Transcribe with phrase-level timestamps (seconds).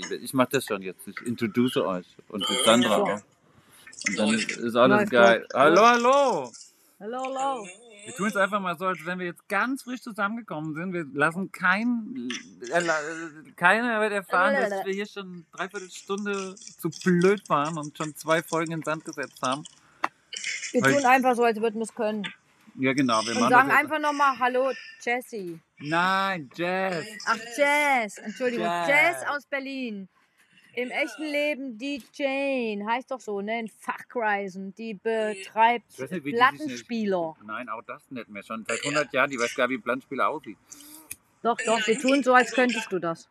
[0.00, 1.06] Ich mache das schon jetzt.
[1.06, 2.06] Ich introduce euch.
[2.28, 3.20] Und die Sandra auch.
[4.08, 5.46] Und dann ist alles Läuft, geil.
[5.54, 6.52] Hallo, hallo!
[7.00, 7.66] Hallo, hallo.
[8.04, 10.92] Wir tun es einfach mal so, als wenn wir jetzt ganz frisch zusammengekommen sind.
[10.92, 12.28] Wir lassen kein,
[12.70, 18.14] äh, keiner wird erfahren, dass wir hier schon dreiviertel Stunde zu blöd waren und schon
[18.14, 19.64] zwei Folgen ins Sand gesetzt haben.
[20.72, 22.26] Wir Weil- tun einfach so, als würden wir es können.
[22.78, 23.22] Ja, genau.
[23.24, 24.70] Wir Und machen sagen jetzt- einfach nochmal Hallo,
[25.00, 25.58] Jessie.
[25.78, 27.06] Nein, Jazz.
[27.26, 28.18] Ach, Jazz.
[28.18, 28.64] Entschuldigung.
[28.66, 28.88] Jazz.
[28.88, 30.08] Jazz aus Berlin.
[30.74, 32.84] Im echten Leben die Jane.
[32.90, 33.60] Heißt doch so, ne?
[33.60, 34.74] In Fachkreisen.
[34.74, 37.34] Die betreibt Ich weiß nicht, wie die Plattenspieler.
[37.44, 38.42] Nein, auch das nicht mehr.
[38.42, 39.30] Schon seit 100 Jahren.
[39.30, 40.58] Die weiß gar nicht, wie ein Plattenspieler aussieht.
[41.42, 41.86] Doch, doch.
[41.86, 43.28] Wir tun so, als könntest du das.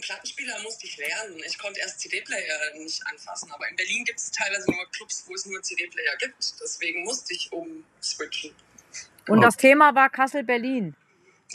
[0.00, 1.40] Plattenspieler musste ich lernen.
[1.46, 3.50] Ich konnte erst CD-Player nicht anfassen.
[3.52, 6.60] Aber in Berlin gibt es teilweise nur Clubs, wo es nur CD-Player gibt.
[6.62, 8.54] Deswegen musste ich umswitchen.
[9.28, 9.42] Und Oh.
[9.42, 10.94] das Thema war Kassel-Berlin.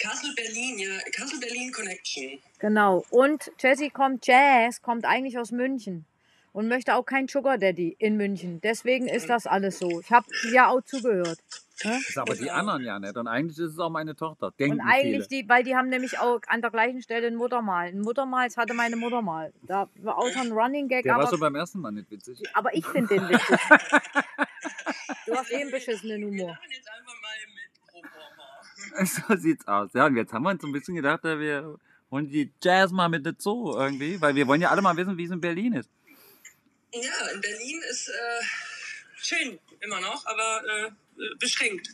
[0.02, 2.40] Kassel Berlin, ja, Kassel Berlin Connection.
[2.60, 3.06] Genau.
[3.10, 6.06] Und Jessie kommt, Jazz kommt eigentlich aus München.
[6.54, 8.60] Und möchte auch kein Sugar Daddy in München.
[8.62, 10.00] Deswegen ist das alles so.
[10.02, 11.38] Ich habe ja auch zugehört.
[11.84, 13.16] Das ist aber die anderen ja nicht.
[13.16, 14.50] Und eigentlich ist es auch meine Tochter.
[14.58, 15.44] Denken Und eigentlich, viele.
[15.44, 17.90] die, weil die haben nämlich auch an der gleichen Stelle ein Muttermal.
[17.90, 19.54] Ein Muttermal, das hatte meine Mutter mal.
[19.62, 22.42] Da war außer ein Running Gag, Der war aber, schon beim ersten Mal nicht witzig.
[22.56, 23.60] aber ich finde den witzig.
[25.28, 26.48] du hast eh einen beschissenen Wir Humor.
[26.54, 27.27] machen jetzt einfach mal.
[29.06, 29.92] So sieht's aus.
[29.94, 31.78] Ja, und jetzt haben wir uns so ein bisschen gedacht, wir
[32.10, 35.26] wollen die Jazz mal mit dazu irgendwie, weil wir wollen ja alle mal wissen, wie
[35.26, 35.90] es in Berlin ist.
[36.94, 38.44] Ja, in Berlin ist äh,
[39.18, 40.92] schön, immer noch, aber äh,
[41.40, 41.90] beschränkt.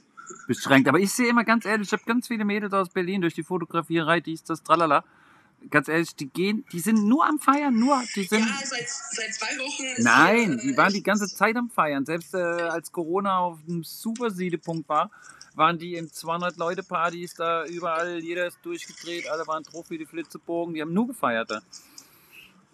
[0.47, 0.87] Beschränkt.
[0.87, 3.43] Aber ich sehe immer ganz ehrlich, ich habe ganz viele Mädels aus Berlin durch die
[3.43, 5.03] Fotografierei, dies, das, tralala.
[5.69, 8.45] Ganz ehrlich, die gehen, die sind nur am Feiern, nur, die sind.
[8.45, 12.05] Ja, seit, seit zwei Wochen ist Nein, hier, die waren die ganze Zeit am Feiern.
[12.05, 15.09] Selbst äh, als Corona auf einem super Siedepunkt war,
[15.55, 18.19] waren die in 200 Leute Partys da überall.
[18.19, 20.73] Jeder ist durchgedreht, alle waren drauf wie die Flitzebogen.
[20.73, 21.51] Die haben nur gefeiert.
[21.51, 21.61] Da.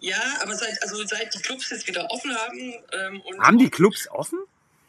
[0.00, 3.70] Ja, aber seit, also seit die Clubs jetzt wieder offen haben ähm, und Haben die
[3.70, 4.38] Clubs offen?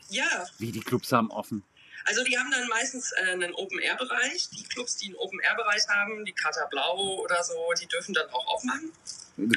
[0.10, 1.64] ja, Wie die Clubs haben offen?
[2.06, 4.50] also die haben dann meistens äh, einen Open-Air-Bereich.
[4.50, 8.48] Die Clubs, die einen Open-Air-Bereich haben, die Kater Blau oder so, die dürfen dann auch
[8.48, 8.92] aufmachen.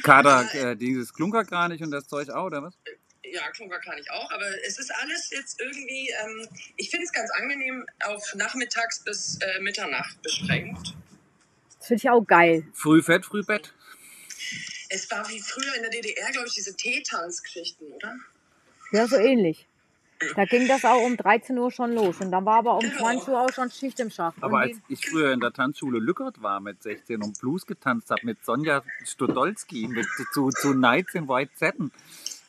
[0.02, 2.74] Kader, äh, dieses Klunkerkranich und das Zeug auch, oder was?
[3.34, 7.12] Ja, Klunker kann ich auch, aber es ist alles jetzt irgendwie, ähm, ich finde es
[7.12, 10.94] ganz angenehm, auf nachmittags bis äh, Mitternacht beschränkt.
[11.78, 12.64] Das finde ich auch geil.
[12.74, 13.74] Früh Fett, früh Bett.
[14.88, 18.14] Es war wie früher in der DDR, glaube ich, diese Teetanzgeschichten, oder?
[18.92, 19.66] Ja, so ähnlich.
[20.36, 22.20] Da ging das auch um 13 Uhr schon los.
[22.20, 24.36] Und dann war aber um 20 Uhr auch schon Schicht im Schacht.
[24.40, 28.20] Aber als ich früher in der Tanzschule Lückert war mit 16 und Blues getanzt habe
[28.24, 31.90] mit Sonja Stodolski mit, zu, zu Nights in White Satin,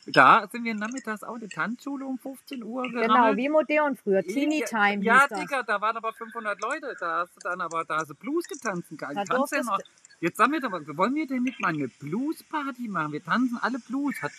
[0.08, 3.38] da sind wir nachmittags auch in der Tanzschule um 15 Uhr genau, gerammelt.
[3.38, 4.22] wie modern früher.
[4.24, 5.40] Teeny Time Ja, das.
[5.40, 6.96] Digga, da waren aber 500 Leute.
[7.00, 8.90] Da hast du dann aber da hast du Blues getanzt.
[8.98, 9.16] Geil.
[9.16, 9.80] Da Tanzt ja noch.
[10.22, 13.12] Jetzt sagen wir doch, mal, wollen wir denn nicht mal eine Blues-Party machen?
[13.14, 14.16] Wir tanzen alle Blues.
[14.22, 14.32] Hat,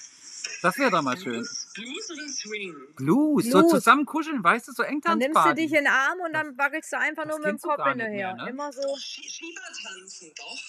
[0.62, 1.34] das wäre doch mal schön.
[1.42, 2.74] Blues, Blues oder Swing?
[2.96, 3.70] Blues, so Blues.
[3.72, 6.56] zusammen kuscheln, weißt du, so eng Dann nimmst du dich in den Arm und dann
[6.56, 8.34] wackelst du einfach Das nur mit dem Kopf hinterher.
[8.34, 8.48] ne?
[8.50, 8.80] Immer so.
[8.82, 10.60] Doch, Schie- Schiebertanzen, doch.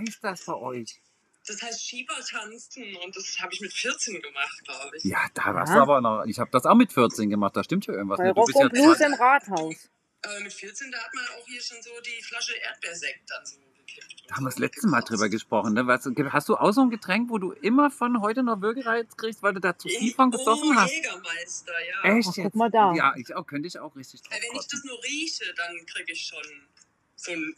[0.00, 1.00] Wie heißt das bei euch?
[1.46, 5.04] Das heißt Schiebertanzen und das habe ich mit 14 gemacht, glaube ich.
[5.04, 5.76] Ja, da warst Ja.
[5.76, 6.24] du aber noch.
[6.26, 8.32] Ich habe das auch mit 14 gemacht, da stimmt ja irgendwas Bei.
[8.32, 9.06] Du Rock und Blues 20.
[9.06, 9.88] im Rathaus.
[10.22, 13.56] Aber mit 14, da hat man auch hier schon so die Flasche Erdbeersekt dann so
[13.86, 14.24] gekippt.
[14.28, 15.74] Da haben wir das letzte Mal drüber gesprochen.
[15.74, 15.84] Ne?
[15.84, 19.42] Du, hast du auch so ein Getränk, wo du immer von heute noch Würgereiz kriegst,
[19.42, 20.92] weil du da zu viel von gesoffen oh, hast?
[20.92, 22.16] Jägermeister, ja.
[22.16, 22.56] Echt Ach, guck jetzt?
[22.56, 22.92] mal da.
[22.94, 25.86] Ja, ich auch, könnte ich auch richtig drauf Weil Wenn ich das nur rieche, dann
[25.86, 26.68] kriege ich schon
[27.14, 27.54] so ein.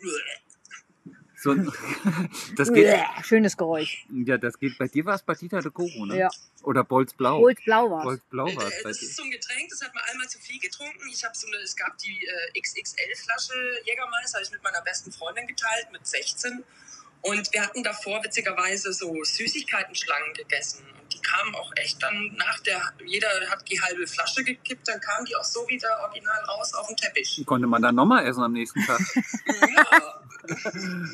[1.40, 1.70] So ein,
[2.56, 4.06] das geht, Schönes Geräusch.
[4.10, 4.76] ja, das geht.
[4.76, 6.18] Bei dir war es Batita de Coco, ne?
[6.18, 6.30] Ja.
[6.64, 7.38] Oder Bolz Blau.
[7.40, 8.04] Gold blau war's.
[8.04, 9.06] Bolz Blau war Äh, es bei das dir.
[9.06, 11.08] ist so ein Getränk, das hat man einmal zu viel getrunken.
[11.12, 13.54] Ich habe so eine, es gab die äh, XXL-Flasche
[13.84, 16.64] Jägermeister, habe ich mit meiner besten Freundin geteilt, mit 16.
[17.22, 20.84] Und wir hatten davor witzigerweise so Süßigkeitenschlangen gegessen.
[21.12, 25.26] Die kamen auch echt dann nach der, jeder hat die halbe Flasche gekippt, dann kamen
[25.26, 27.42] die auch so wieder original raus auf den Teppich.
[27.46, 29.00] Konnte man dann nochmal essen am nächsten Tag.
[29.60, 30.22] Ja,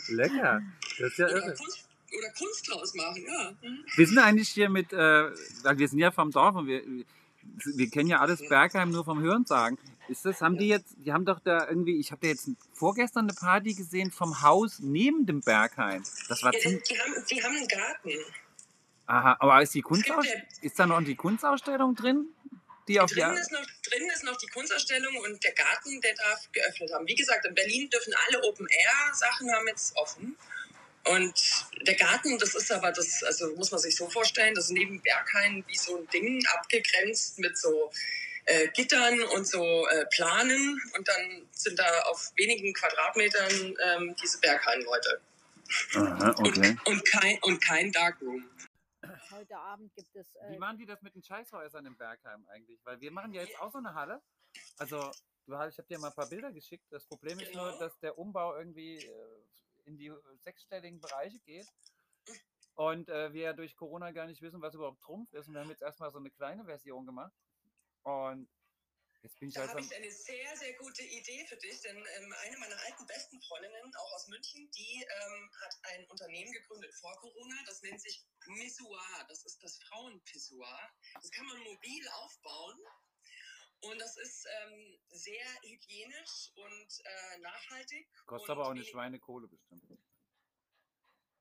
[0.08, 0.62] Lecker.
[0.98, 1.54] Das ist ja oder, irre.
[1.54, 3.68] Kunst, oder Kunst draus machen, ja.
[3.68, 3.84] Mhm.
[3.96, 4.96] Wir sind eigentlich hier mit, äh,
[5.76, 6.82] wir sind ja vom Dorf und wir,
[7.64, 9.78] wir kennen ja alles Bergheim nur vom Hörensagen.
[10.08, 13.24] Ist das, haben die jetzt, die haben doch da irgendwie, ich habe da jetzt vorgestern
[13.24, 16.04] eine Party gesehen vom Haus neben dem Bergheim.
[16.28, 18.10] Das war Ja, die, die, haben, die haben einen Garten.
[19.06, 22.26] Aha, aber ist die Kunstausstellung, ja- ist da noch die Kunstausstellung drin?
[22.88, 26.14] Die auf die, Drinnen ist, noch, drinnen ist noch die Kunstausstellung und der Garten, der
[26.14, 27.06] darf geöffnet haben.
[27.06, 30.36] Wie gesagt, in Berlin dürfen alle Open-Air-Sachen haben jetzt offen.
[31.04, 31.34] Und
[31.86, 35.00] der Garten, das ist aber das, also muss man sich so vorstellen, das ist neben
[35.00, 37.90] Berghain wie so ein Ding abgegrenzt mit so
[38.46, 40.80] äh, Gittern und so äh, Planen.
[40.96, 45.20] Und dann sind da auf wenigen Quadratmetern ähm, diese Berghain-Leute.
[45.94, 46.76] Okay.
[46.84, 48.44] Und, und, kein, und kein Darkroom.
[49.34, 50.34] Heute Abend gibt es.
[50.48, 52.80] Wie Äh, machen die das mit den Scheißhäusern im Bergheim eigentlich?
[52.84, 54.22] Weil wir machen ja jetzt auch so eine Halle.
[54.78, 55.10] Also,
[55.46, 56.86] du, ich habe dir mal ein paar Bilder geschickt.
[56.90, 59.44] Das Problem ist nur, dass der Umbau irgendwie äh,
[59.86, 60.12] in die
[60.44, 61.66] sechsstelligen Bereiche geht.
[62.74, 65.48] Und äh, wir ja durch Corona gar nicht wissen, was überhaupt Trumpf ist.
[65.48, 67.32] Und wir haben jetzt erstmal so eine kleine Version gemacht.
[68.02, 68.48] Und
[69.24, 71.96] jetzt bin ich Da halt habe ich eine sehr, sehr gute Idee für dich, denn
[71.96, 76.94] ähm, eine meiner alten besten Freundinnen, auch aus München, die ähm, hat ein Unternehmen gegründet
[76.94, 80.90] vor Corona, das nennt sich Missoir, das ist das Frauenpissoir.
[81.14, 82.78] Das kann man mobil aufbauen
[83.80, 88.08] und das ist ähm, sehr hygienisch und äh, nachhaltig.
[88.26, 89.84] Kostet und aber auch eine Schweinekohle bestimmt.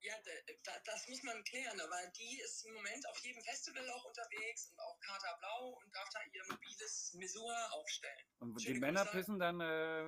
[0.03, 0.31] Ja, da,
[0.63, 4.67] da, das muss man klären, aber die ist im Moment auf jedem Festival auch unterwegs
[4.67, 8.27] und auch Kater Blau und darf da ihr mobiles Missoir aufstellen.
[8.39, 9.17] Und die Schöne Männer Grüße.
[9.17, 10.03] pissen dann, äh,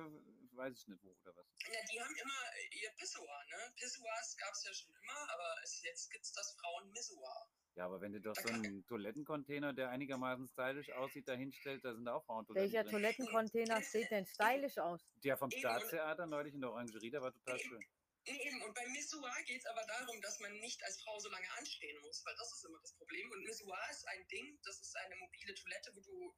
[0.52, 1.46] weiß ich nicht wo oder was.
[1.72, 2.40] Ja, die haben immer
[2.72, 3.72] ihr Pissoir, ne?
[3.76, 7.48] Pissoirs gab es ja schon immer, aber es, jetzt gibt es das Frauen-Missoir.
[7.76, 11.84] Ja, aber wenn du doch Da so einen Toilettencontainer, der einigermaßen stylisch aussieht, da hinstellt,
[11.84, 12.92] da sind auch Frauentoiletten welcher drin.
[12.92, 15.00] Toilettencontainer steht denn stylisch aus?
[15.24, 17.84] Der vom Eben, Staatstheater neulich in der Orangerie, der war total schön.
[18.26, 21.48] Eben, und beim Missoir geht es aber darum, dass man nicht als Frau so lange
[21.58, 23.30] anstehen muss, weil das ist immer das Problem.
[23.30, 26.34] Und Missoir ist ein Ding, das ist eine mobile Toilette, wo du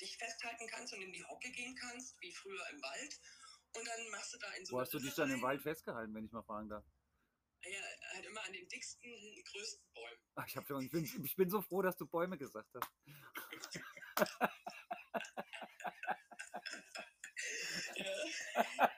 [0.00, 3.20] dich festhalten kannst und in die Hocke gehen kannst, wie früher im Wald.
[3.74, 5.42] Und dann machst du da in so Wo hast du dich dann im.
[5.42, 6.84] Wald festgehalten, wenn ich mal fragen darf?
[7.64, 7.82] Ja,
[8.12, 9.10] halt immer an den dicksten,
[9.44, 10.20] größten Bäumen.
[10.36, 12.90] Ach, ich, schon, ich, bin, ich bin so froh, dass du Bäume gesagt hast.
[17.96, 18.88] Ja.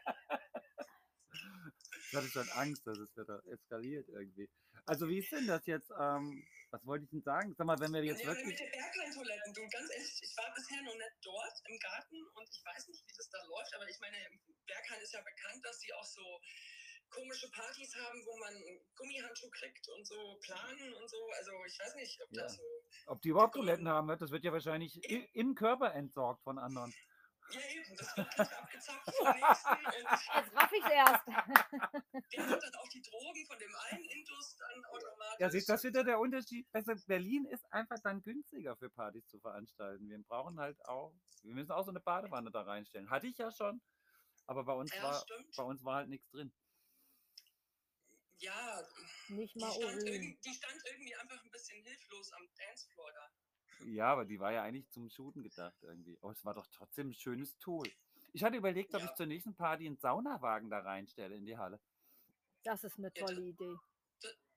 [2.19, 4.49] Ich hatte schon Angst, dass es wieder eskaliert irgendwie.
[4.87, 5.91] Also wie ist denn das jetzt?
[5.91, 7.55] Ähm, was wollte ich denn sagen?
[7.57, 8.57] Sag mal, wenn wir jetzt ja, mit wirklich...
[8.59, 12.65] den Berghain-Toiletten, du, ganz ehrlich, ich war bisher noch nicht dort im Garten und ich
[12.65, 14.17] weiß nicht, wie das da läuft, aber ich meine,
[14.67, 16.41] Berghain ist ja bekannt, dass sie auch so
[17.11, 21.17] komische Partys haben, wo man einen Gummihandschuh kriegt und so planen und so.
[21.39, 22.43] Also ich weiß nicht, ob Ja.
[22.43, 22.63] das so.
[23.07, 24.99] Ob die überhaupt Toiletten haben, das wird ja wahrscheinlich
[25.35, 26.93] im Körper entsorgt von anderen.
[27.51, 29.79] Ja, eben, das wird gleich abgezapft vom nächsten
[30.37, 31.27] Jetzt raff ich's erst.
[32.33, 35.41] der hat dann auch die Drogen von dem einen Indus dann automatisch.
[35.41, 36.67] Ja, siehst, das ist wieder der Unterschied.
[36.73, 40.09] Also Berlin ist einfach dann günstiger für Partys zu veranstalten.
[40.09, 43.09] Wir brauchen halt auch, wir müssen auch so eine Badewanne da reinstellen.
[43.11, 43.81] Hatte ich ja schon,
[44.47, 45.57] aber bei uns Ja, war stimmt.
[45.57, 46.53] bei uns war halt nichts drin.
[48.41, 48.87] Ja,
[49.29, 50.07] Nicht die mal stand, Urin.
[50.07, 53.31] irgendwie, die stand irgendwie einfach ein bisschen hilflos am Dancefloor da.
[53.87, 56.19] Ja, aber die war ja eigentlich zum Shooten gedacht irgendwie.
[56.21, 57.87] Aber es war doch trotzdem ein schönes Tool.
[58.33, 59.07] Ich hatte überlegt, ob Ja.
[59.09, 61.81] ich zur nächsten Party einen Saunawagen da reinstelle in die Halle.
[62.65, 63.77] Das ist eine tolle Idee.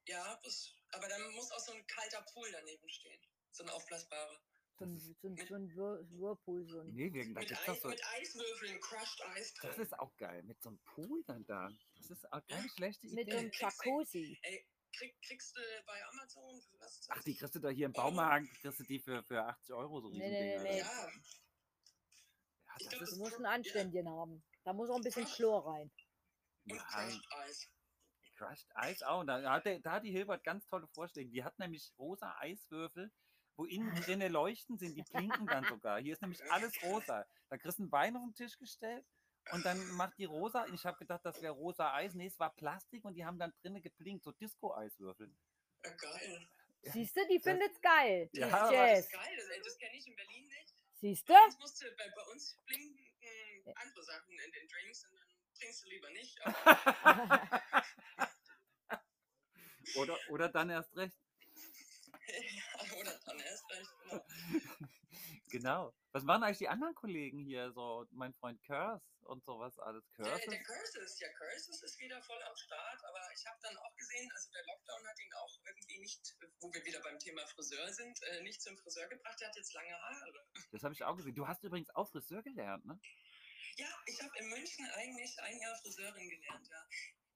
[0.07, 3.21] Ja, das, aber dann muss auch so ein kalter Pool daneben stehen.
[3.51, 4.41] So ein aufblasbarer.
[4.79, 6.65] So ein, so ein, so ein Whir- Whirlpool.
[6.65, 7.87] So ein Nee, wir, da Mit, Eis, so.
[7.89, 9.69] mit Eiswürfeln, Crushed Eis drin.
[9.69, 10.41] Das ist auch geil.
[10.43, 11.69] Mit so einem Pool dann da.
[11.97, 13.37] Das ist auch keine schlechte mit Idee.
[13.37, 14.39] einem Jacuzzi.
[14.41, 17.23] Ey, krieg, kriegst du bei Amazon, für was ist Ach, das?
[17.25, 20.09] die kriegst du da hier im Baumarkt, kriegst du die für, für 80 Euro so
[20.09, 20.79] Nee, nee, nee, nee.
[20.79, 24.43] Ja, Ja, das glaub, Du ist, musst einen anständigen haben.
[24.63, 25.91] Da muss auch ein bisschen Chlor rein.
[26.65, 27.69] und nein, Crushed Eis.
[28.37, 29.23] Crushed Eis auch.
[29.25, 31.29] Da hat, der, da hat die Hilbert ganz tolle Vorschläge.
[31.31, 33.11] Die hat nämlich rosa Eiswürfel,
[33.55, 35.99] wo innen drinne leuchten sind, die blinken dann sogar.
[35.99, 37.25] Hier ist nämlich alles rosa.
[37.49, 39.05] Da kriegst du ein Bein auf den Tisch gestellt
[39.51, 40.65] und dann macht die rosa.
[40.73, 42.13] Ich habe gedacht, das wäre rosa Eis.
[42.13, 45.33] Nee, es war Plastik und die haben dann drinnen geblinkt, so Disco-Eiswürfel.
[45.83, 46.47] Ja, geil.
[46.83, 48.29] Siehst du, die findet's geil.
[48.33, 50.75] Ja, Das ist geil, das, das kenne ich in Berlin nicht.
[50.95, 51.33] Siehst du?
[51.33, 55.15] Bei uns, musst du, bei, bei uns blinken äh, andere Sachen in den Drinks und
[55.15, 56.39] dann trinkst du lieber nicht.
[57.03, 57.41] Aber,
[59.95, 61.17] Oder, oder dann erst recht.
[62.33, 62.63] Ja,
[62.99, 64.25] oder dann erst recht, genau.
[65.51, 65.93] Genau.
[66.13, 67.71] Was machen eigentlich die anderen Kollegen hier?
[67.73, 70.03] So, mein Freund Curse und sowas alles.
[70.17, 70.49] Der, Curse?
[70.49, 74.29] der Curses, ja, Curses ist wieder voll am Start, aber ich habe dann auch gesehen,
[74.33, 78.21] also der Lockdown hat ihn auch irgendwie nicht, wo wir wieder beim Thema Friseur sind,
[78.23, 80.47] äh, nicht zum Friseur gebracht, der hat jetzt lange Haare.
[80.71, 81.35] Das habe ich auch gesehen.
[81.35, 82.99] Du hast übrigens auch Friseur gelernt, ne?
[83.77, 86.87] Ja, ich habe in München eigentlich ein Jahr Friseurin gelernt, ja.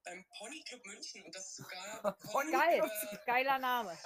[0.05, 2.77] Beim Ponyclub München und das sogar bekommen Geil.
[2.77, 3.97] über Geiler Name.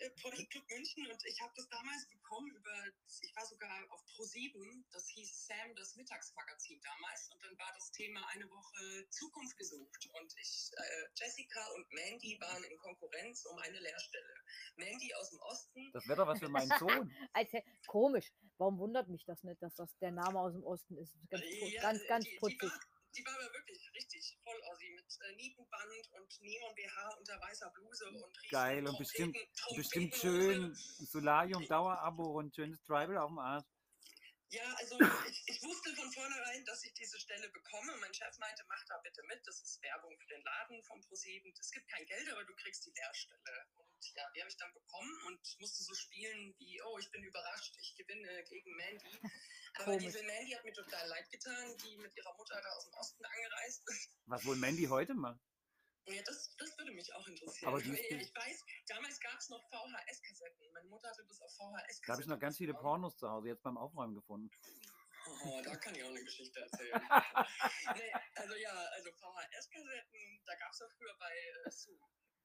[0.00, 2.84] äh, Ponyclub München und ich habe das damals bekommen über,
[3.22, 7.90] ich war sogar auf Pro7, das hieß Sam, das Mittagsmagazin damals und dann war das
[7.92, 13.58] Thema eine Woche Zukunft gesucht und ich, äh, Jessica und Mandy waren in Konkurrenz um
[13.58, 14.34] eine Lehrstelle.
[14.76, 17.12] Mandy aus dem Osten, Das wäre doch was für meinen Sohn.
[17.32, 18.32] Als, hä- komisch.
[18.58, 21.14] Warum wundert mich das nicht, dass das der Name aus dem Osten ist?
[21.30, 22.62] Ganz, Ja, ganz, ganz die, die, putzig.
[22.62, 22.80] war,
[23.16, 24.87] die war aber wirklich richtig voll Ossi
[25.30, 29.76] äh, Nietenband und Neon-BH unter weißer Bluse und riesen Geil und Trompeten- bestimmt, Trompetenhose.
[29.76, 30.74] bestimmt schön
[31.06, 33.64] Solarium, Dauerabo und schönes Tribal auf dem Arsch.
[34.50, 37.96] Ja, also ich, ich wusste von vornherein, dass ich diese Stelle bekomme.
[38.00, 39.46] Mein Chef meinte, mach da bitte mit.
[39.46, 41.52] Das ist Werbung für den Laden vom ProSieben.
[41.60, 43.66] Es gibt kein Geld, aber du kriegst die Lehrstelle.
[43.74, 47.22] Und ja, die habe ich dann bekommen und musste so spielen wie, oh, ich bin
[47.24, 49.20] überrascht, ich gewinne gegen Mandy.
[49.74, 50.04] Aber Komisch.
[50.04, 53.24] diese Mandy hat mir total leid getan, die mit ihrer Mutter da aus dem Osten
[53.24, 54.10] angereist ist.
[54.26, 55.40] Was wohl Mandy heute macht?
[56.08, 57.68] Ja, das, das würde mich auch interessieren.
[57.68, 60.72] Aber die ich weiß, damals gab es noch VHS-Kassetten.
[60.72, 62.06] Meine Mutter hatte das auf VHS-Kassetten.
[62.06, 64.50] Da habe ich noch ganz viele Pornos zu Hause jetzt beim Aufräumen gefunden.
[65.44, 66.92] Oh, da kann ich auch eine Geschichte erzählen.
[67.96, 71.32] nee, also ja, also VHS-Kassetten, da gab es auch früher bei
[71.66, 71.98] äh, Su.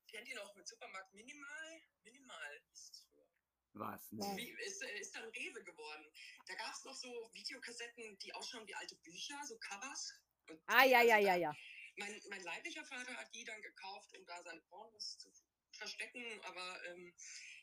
[0.09, 1.81] Kennt ihr noch mit Supermarkt Minimal?
[2.03, 3.25] Minimal hieß es früher.
[3.73, 4.07] Was?
[4.11, 4.35] Ja.
[4.35, 6.05] Wie, ist, äh, ist dann Rewe geworden.
[6.45, 10.13] Da gab es noch so Videokassetten, die ausschauen wie alte Bücher, so Covers.
[10.49, 11.55] Und Ah, ja, ja, also ja, da- ja.
[11.95, 15.31] Mein, mein leiblicher Vater hat die dann gekauft, um da seine Pornos zu
[15.73, 17.13] verstecken, aber ähm,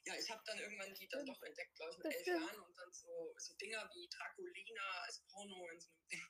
[0.05, 2.27] ja, ich habe dann irgendwann die dann doch entdeckt, glaube ich, mit elf.
[2.27, 6.27] Jahren und dann so, so Dinger wie Draculina als Porno in so einem Ding.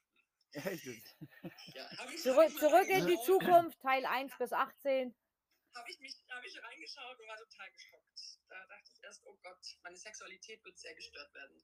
[0.52, 0.84] Echt?
[1.74, 5.14] Ja, hab ich, Zurück, zurück in die Zukunft, Teil 1 bis 18.
[5.74, 8.38] Habe ich, mich- hab ich reingeschaut und war total geschockt.
[8.48, 11.62] Da dachte ich erst, oh Gott, meine Sexualität wird sehr gestört werden.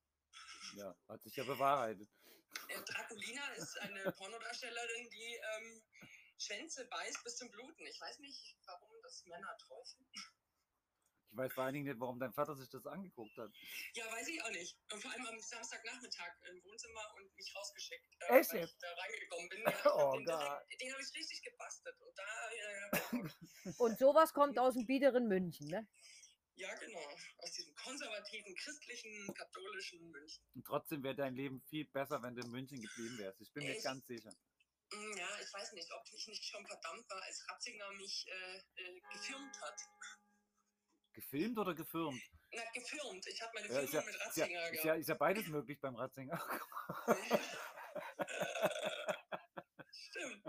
[0.77, 2.09] Ja, hat sich ja bewahrheitet.
[2.69, 5.83] Äh, Draculina ist eine Pornodarstellerin, die ähm,
[6.39, 7.87] Schwänze beißt bis zum Bluten.
[7.87, 10.07] Ich weiß nicht, warum das Männer träufeln.
[11.31, 13.51] Ich weiß vor allen Dingen nicht, warum dein Vater sich das angeguckt hat.
[13.95, 14.79] Ja, weiß ich auch nicht.
[14.93, 18.07] Und vor allem am Samstagnachmittag im Wohnzimmer und mich rausgeschickt.
[18.29, 18.73] Echt weil jetzt?
[18.73, 19.63] ich da reingekommen bin.
[19.67, 21.97] Ja, Oh den direkt- den habe ich richtig gebastelt.
[22.01, 25.87] Und da, äh, Und sowas kommt aus dem biederen München, ne?
[26.59, 27.07] ja genau,
[27.39, 30.43] aus diesem konservativen, christlichen, katholischen München.
[30.55, 33.39] Und trotzdem wäre dein Leben viel besser, wenn du in München geblieben wärst.
[33.43, 33.85] Ich bin mir Echt?
[33.85, 34.33] ganz sicher.
[34.93, 38.59] Mm, Ja, ich weiß nicht, ob ich nicht schon verdammt war, als Ratzinger mich äh,
[38.83, 39.81] äh, gefilmt hat.
[41.13, 42.23] Gefilmt oder gefirmt?
[42.53, 43.27] Na, gefilmt.
[43.27, 45.01] Ich habe meine Ja, Filme ja, mit ist, ja, Ratzinger ist, ja, gehabt.
[45.01, 46.39] ist ja beides möglich beim Ratzinger.
[49.93, 50.45] Stimmt.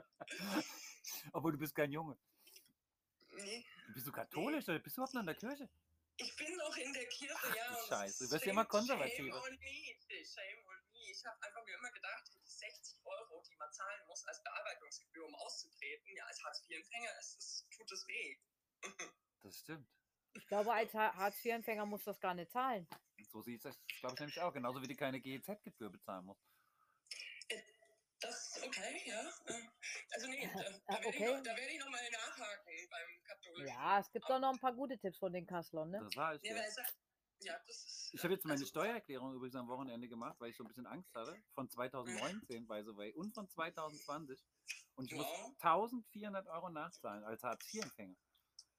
[1.34, 2.18] Obwohl du bist kein Junge.
[3.32, 3.66] Nee.
[3.94, 5.70] Bist du katholisch oder bist du überhaupt noch in der Kirche?
[6.18, 7.68] Ich bin noch in der Kirche, ja.
[7.74, 9.40] du und Scheiße, du wirst ja immer konservativer.
[9.40, 11.12] Shame on me, shame on me.
[11.12, 15.26] Ich habe einfach mir immer gedacht, die 60 Euro, die man zahlen muss als Bearbeitungsgebühr,
[15.26, 17.12] um auszutreten, ja, als Hartz-IV-Empfänger
[17.78, 18.38] tut es weh.
[19.44, 19.88] Das stimmt.
[20.34, 22.88] Ich glaube, als Ha- Hartz-IV-Empfänger muss das gar nicht zahlen.
[23.32, 24.52] So sieht es, glaube ich, nämlich auch.
[24.52, 26.42] Genauso wie du keine GEZ-Gebühr bezahlen musst.
[28.20, 29.22] Das, okay, ja.
[29.46, 29.70] äh,
[30.12, 31.24] Also nee, da, da Ah, werde okay.
[31.24, 33.68] ich, noch- da werd ich nochmal nachhaken beim katholischen.
[33.68, 36.00] Ja, es gibt doch noch ein paar gute Tipps von den Kasslern, ne?
[36.04, 36.42] Das war ich.
[36.44, 36.62] Ja, Ja.
[36.64, 36.86] er
[37.42, 37.97] ja, das ist.
[38.18, 40.88] Ich habe jetzt meine also- Steuererklärung übrigens am Wochenende gemacht, weil ich so ein bisschen
[40.88, 41.40] Angst hatte.
[41.54, 44.44] Von 2019, by the way, und von 2020.
[44.96, 45.56] Und ich muss Wow.
[45.60, 48.16] 1400 Euro nachzahlen als Hartz-IV-Empfänger.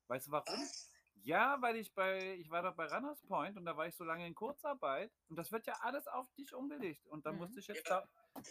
[0.09, 0.61] Weißt du warum?
[0.61, 0.91] Was?
[1.23, 4.03] Ja, weil ich bei, ich war doch bei Runners Point und da war ich so
[4.03, 7.07] lange in Kurzarbeit und das wird ja alles auf dich umgelegt.
[7.07, 7.41] Und dann Mhm.
[7.43, 8.01] musste ich jetzt Ja.
[8.35, 8.43] da,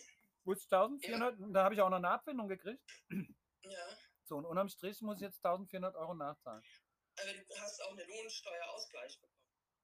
[0.46, 2.82] musste ich 1400, und da habe ich auch noch eine Abfindung gekriegt.
[3.64, 3.88] Ja,
[4.24, 6.64] So, und unterm Strich muss ich jetzt 1400 Euro nachzahlen.
[7.20, 9.37] aber du hast auch einen Lohnsteuerausgleich bekommen.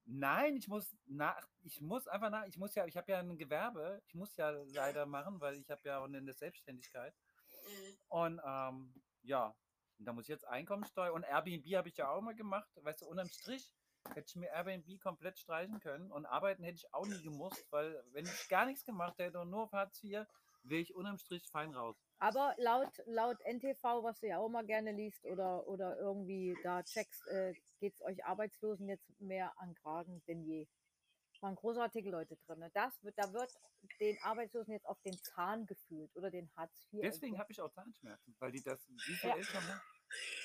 [0.05, 3.38] Nein, ich muss nach, ich muss einfach nach, ich muss ja, ich habe ja ein
[3.38, 7.13] Gewerbe, ich muss ja leider machen, weil ich habe ja auch eine Selbstständigkeit.
[7.65, 7.98] Mhm.
[8.10, 9.55] Und ähm, ja,
[9.98, 12.69] und da muss ich jetzt Einkommensteuer und Airbnb habe ich ja auch mal gemacht.
[12.75, 13.72] Weißt du, unterm Strich
[14.10, 18.03] hätte ich mir Airbnb komplett streichen können und arbeiten hätte ich auch nie gemusst, weil
[18.12, 20.25] wenn ich gar nichts gemacht hätte und nur auf Hartz IV,
[20.63, 22.02] wäre ich unterm Strich fein raus.
[22.20, 26.84] Aber laut, laut NTV, was du ja auch mal gerne liest oder, oder irgendwie da
[26.84, 30.67] checkst, äh, geht es euch Arbeitslosen jetzt mehr an Kragen denn je.
[31.41, 32.60] War ein großer Artikel heute drin.
[32.60, 32.72] Ne?
[32.74, 33.51] Das wird, da wird
[34.00, 37.01] den Arbeitslosen jetzt auf den Zahn gefühlt oder den Hartz IV.
[37.01, 39.82] Deswegen habe ich auch Zahnschmerzen, weil die das visuell schon haben.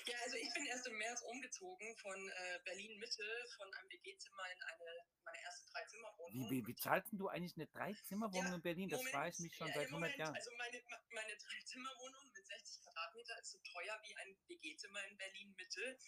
[0.07, 3.25] Ja, also ich bin erst im März umgezogen von äh, Berlin-Mitte,
[3.57, 6.51] von einem WG-Zimmer in eine, meine erste Dreizimmerwohnung.
[6.51, 8.89] Wie, wie, wie zahlst denn du eigentlich eine Dreizimmerwohnung Ja, in Berlin?
[8.89, 10.35] Das Moment, frage ich mich schon ja, seit im 100 Moment, Jahren.
[10.35, 15.99] Also meine, meine Dreizimmerwohnung mit 60 Quadratmeter ist so teuer wie ein WG-Zimmer in Berlin-Mitte.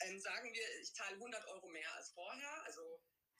[0.00, 2.82] Ähm, sagen wir, ich zahle 100 Euro mehr als vorher, also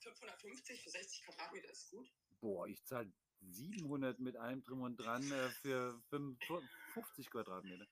[0.01, 2.09] 550 für 60 Quadratmeter ist gut.
[2.41, 3.11] Boah, ich zahle
[3.41, 7.87] 700 mit allem drum und dran äh, für 55 Quadratmeter.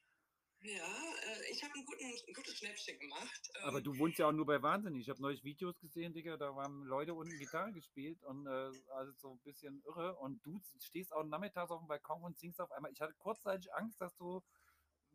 [0.62, 3.50] Ja, äh, ich habe ein, guten, ein gutes Schnäppchen gemacht.
[3.56, 5.02] Ähm, Aber du wohnst ja auch nur bei Wahnsinnig.
[5.02, 9.12] Ich habe neulich Videos gesehen, Digga, da haben Leute unten Gitarre gespielt und äh, also
[9.18, 10.16] so ein bisschen irre.
[10.16, 12.92] Und du stehst auch nachmittags auf dem Balkon und singst auf einmal.
[12.92, 14.42] Ich hatte kurzzeitig Angst, dass du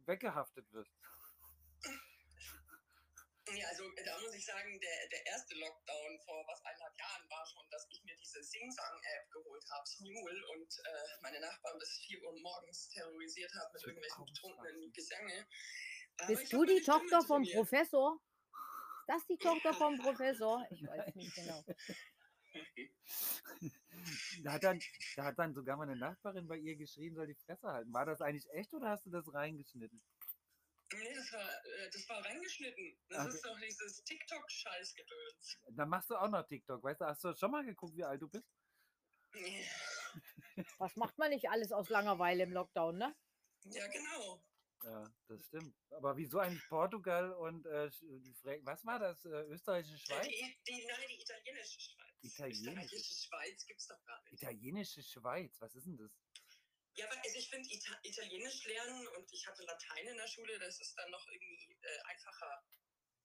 [0.06, 0.92] weggehaftet wirst.
[3.54, 7.30] Ja, also äh, da muss ich sagen, der, der erste Lockdown vor was eineinhalb Jahren
[7.30, 11.99] war schon, dass ich mir diese Sing-Sang-App geholt habe, Smule, und äh, meine Nachbarn bis
[12.06, 15.47] 4 Uhr morgens terrorisiert habe mit irgendwelchen betrunkenen Gesänge.
[16.18, 17.42] Aber Bist du die meine Stimme Tochter vom.
[17.52, 18.21] Professor?
[18.21, 20.66] Ist das die Tochter vom Professor?
[20.71, 21.64] Ich weiß nicht genau.
[24.42, 24.80] Da hat, dann,
[25.16, 27.92] da hat dann sogar meine Nachbarin bei ihr geschrien, soll die Fresse halten.
[27.92, 30.02] War das eigentlich echt oder hast du das reingeschnitten?
[30.94, 32.99] Nee, das war, äh, das war reingeschnitten.
[33.08, 35.58] Das Ah, ist doch dieses TikTok-Scheißgedöns.
[35.76, 37.04] Dann machst du auch noch TikTok, weißt du?
[37.06, 38.46] Hast du schon mal geguckt, wie alt du bist?
[39.34, 39.66] Nee.
[40.78, 43.16] Was macht man nicht alles aus Langeweile im Lockdown, ne?
[43.64, 44.44] Ja, genau.
[44.84, 45.76] Ja, das stimmt.
[45.90, 47.88] Aber wieso eigentlich Portugal und äh,
[48.64, 49.25] was war das?
[49.25, 50.26] Äh, österreichische Schweiz?
[50.26, 52.12] Die, die, nein, die italienische Schweiz.
[52.20, 52.96] Italienische.
[52.96, 54.42] Österreichische Schweiz gibt's doch gar nicht.
[54.42, 56.11] Italienische Schweiz, was ist denn das?
[56.94, 60.58] Ja, aber also ich finde Ita Italienisch lernen und ich hatte Latein in der Schule,
[60.58, 62.64] das ist dann noch irgendwie äh, einfacher.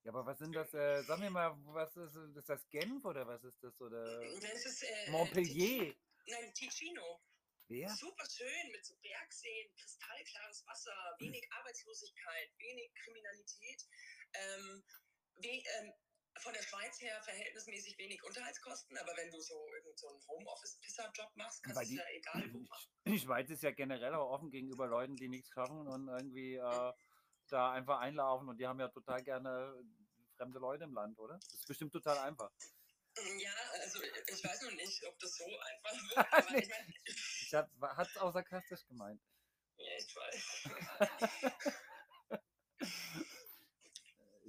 [0.04, 0.74] Ja, aber was sind das?
[0.74, 3.80] Äh, sag mir mal, was ist, ist das Genf oder was ist das?
[3.82, 5.84] Oder Das ist, äh, Montpellier?
[5.84, 5.98] Tic-
[6.28, 7.22] Nein, Ticino.
[7.68, 7.90] Wer?
[7.90, 13.84] Super schön mit so Bergseen, kristallklares Wasser, wenig Arbeitslosigkeit, wenig Kriminalität.
[14.34, 14.84] Ähm,
[15.36, 15.94] we ähm,
[16.40, 21.32] von der Schweiz her verhältnismäßig wenig Unterhaltskosten, aber wenn du so irgend so einen Homeoffice-Pisser-Job
[21.36, 22.92] machst, kannst du es ja egal wo machen.
[23.06, 26.94] Die Schweiz ist ja generell auch offen gegenüber Leuten, die nichts schaffen und irgendwie äh,
[27.50, 29.74] da einfach einlaufen und die haben ja total gerne
[30.36, 31.36] fremde Leute im Land, oder?
[31.36, 32.52] Das ist bestimmt total einfach.
[33.40, 33.52] Ja,
[33.82, 36.94] also ich weiß noch nicht, ob das so einfach wird, aber ich meine,
[37.42, 39.22] Ich hat es auch sarkastisch gemeint.
[39.78, 40.70] ja, ich weiß.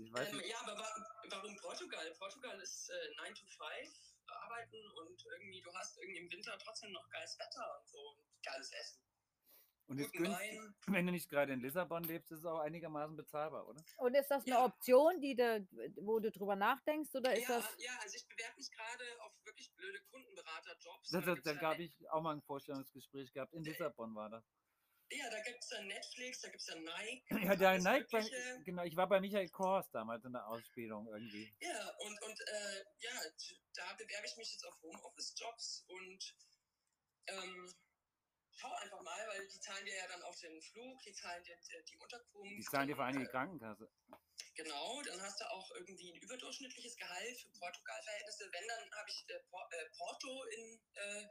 [0.00, 0.76] Ich weiß Ähm, ja, aber
[1.30, 2.10] warum Portugal?
[2.18, 3.58] Portugal ist äh, 9 to 5
[4.26, 8.42] arbeiten und irgendwie, du hast irgendwie im Winter trotzdem noch geiles Wetter und so und
[8.42, 9.02] geiles Essen.
[9.86, 13.66] Und ist günstig, wenn du nicht gerade in Lissabon lebst, ist es auch einigermaßen bezahlbar,
[13.66, 13.82] oder?
[13.96, 14.64] Und ist das eine Ja.
[14.66, 15.66] Option, die de,
[16.02, 17.74] wo du drüber nachdenkst, oder ist Ja, das?
[17.78, 21.08] ja, also ich bewerbe mich gerade auf wirklich blöde Kundenberaterjobs.
[21.10, 23.54] Da, Da da, da Net- ich auch mal ein Vorstellungsgespräch gehabt.
[23.54, 24.44] In Lissabon war das.
[25.10, 27.24] Ja, da gibt es dann Netflix, da gibt es dann Nike.
[27.44, 31.50] Ja, der Nike, bei, genau, ich war bei Michael Kors damals in der Ausbildung irgendwie.
[31.60, 33.12] Ja, und, und äh, ja,
[33.74, 36.36] da bewerbe ich mich jetzt auf Homeoffice-Jobs und
[37.28, 37.74] ähm,
[38.58, 41.54] schau einfach mal, weil die zahlen dir ja dann auch den Flug, die zahlen dir
[41.54, 42.50] äh, die Unterkunft.
[42.50, 43.88] Die zahlen dir vor allem die äh, Krankenkasse.
[44.56, 48.50] Genau, dann hast du auch irgendwie ein überdurchschnittliches Gehalt für Portugal-Verhältnisse.
[48.52, 51.28] Wenn, dann habe ich äh, äh, Porto in äh,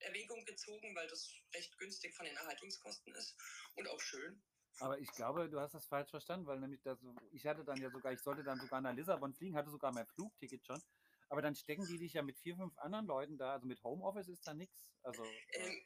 [0.00, 3.36] Erwägung gezogen, weil das recht günstig von den Erhaltungskosten ist
[3.76, 4.42] und auch schön.
[4.80, 6.98] Aber ich glaube, du hast das falsch verstanden, weil nämlich das,
[7.32, 10.06] ich hatte dann ja sogar, ich sollte dann sogar nach Lissabon fliegen, hatte sogar mein
[10.06, 10.82] Flugticket schon.
[11.28, 13.52] Aber dann stecken die dich ja mit vier, fünf anderen Leuten da.
[13.52, 14.86] Also mit Homeoffice ist da nichts.
[15.02, 15.82] Also äh, Ähm,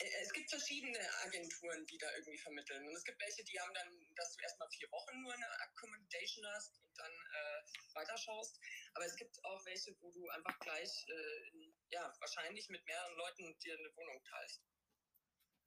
[0.00, 2.86] äh, es gibt verschiedene Agenturen, die da irgendwie vermitteln.
[2.88, 6.44] Und es gibt welche, die haben dann, dass du erstmal vier Wochen nur eine Accommodation
[6.54, 8.58] hast und dann äh, weiterschaust.
[8.94, 13.58] Aber es gibt auch welche, wo du einfach gleich, äh, ja, wahrscheinlich mit mehreren Leuten
[13.60, 14.62] dir eine Wohnung teilst.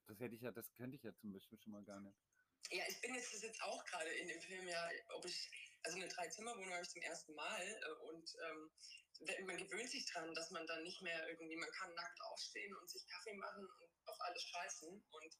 [0.06, 2.16] das hätte ich ja, das könnte ich ja zum Beispiel schon mal gar nicht.
[2.70, 5.50] Ja, ich bin jetzt, das jetzt auch gerade in dem Film, ja, ob ich,
[5.82, 8.70] also eine Dreizimmerwohnung habe ich zum ersten Mal äh, und ähm,
[9.46, 12.90] man gewöhnt sich dran, dass man dann nicht mehr irgendwie, man kann nackt aufstehen und
[12.90, 15.38] sich Kaffee machen und auf alles scheißen und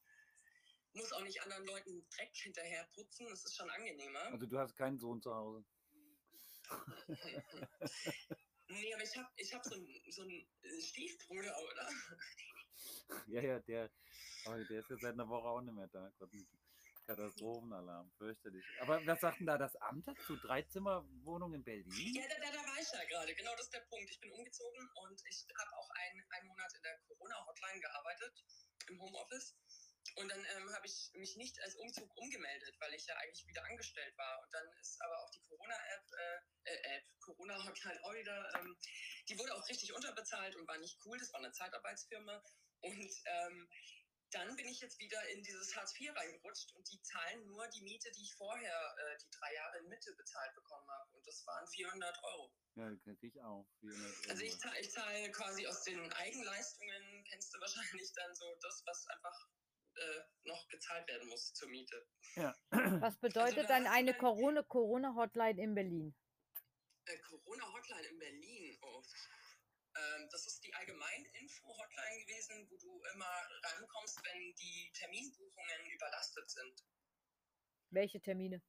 [0.93, 4.31] muss auch nicht anderen Leuten Dreck hinterher putzen, das ist schon angenehmer.
[4.31, 5.65] Also du hast keinen Sohn zu Hause.
[8.69, 11.89] Nee, aber ich habe ich hab so einen so einen, äh, Stiefbruder, oder?
[13.27, 13.89] Ja, ja, der,
[14.45, 16.11] aber der ist jetzt seit einer Woche auch nicht mehr da.
[16.19, 16.29] Gott,
[17.07, 18.65] Katastrophenalarm, fürchterlich.
[18.81, 20.35] Aber was sagt denn da das Amt dazu?
[20.35, 22.13] Dreizimmerwohnung in Berlin?
[22.13, 23.33] Ja, da, da, da war ich ja gerade.
[23.33, 24.09] Genau das ist der Punkt.
[24.09, 28.45] Ich bin umgezogen und ich habe auch ein, einen Monat in der Corona-Hotline gearbeitet,
[28.89, 29.55] im Homeoffice.
[30.17, 33.63] Und dann ähm, habe ich mich nicht als Umzug umgemeldet, weil ich ja eigentlich wieder
[33.65, 34.41] angestellt war.
[34.41, 38.75] Und dann ist aber auch die Corona-App, äh, äh, App, Corona-Hotline auch wieder, ähm,
[39.29, 41.19] die wurde auch richtig unterbezahlt und war nicht cool.
[41.19, 42.43] Das war eine Zeitarbeitsfirma.
[42.81, 43.69] Und ähm,
[44.31, 47.81] dann bin ich jetzt wieder in dieses Hartz IV reingerutscht und die zahlen nur die
[47.81, 51.15] Miete, die ich vorher äh, die drei Jahre in Mitte bezahlt bekommen habe.
[51.15, 52.53] Und das waren 400 Euro.
[52.75, 53.67] Ja, krieg ich auch.
[53.81, 54.59] 400 Also ich Euro.
[54.61, 59.47] zahle ich zahl quasi aus den Eigenleistungen, kennst du wahrscheinlich dann so das, was einfach
[59.97, 62.07] äh, noch gezahlt werden muss zur Miete.
[62.71, 66.15] Was bedeutet da dann eine Corona- Corona-Hotline in Berlin?
[67.05, 69.03] Äh, Corona-Hotline in Berlin, oh.
[69.95, 76.83] Ähm, das ist die Allgemein-Info-Hotline gewesen, wo du immer rankommst, wenn die Terminbuchungen überlastet sind.
[77.89, 78.61] Welche Termine?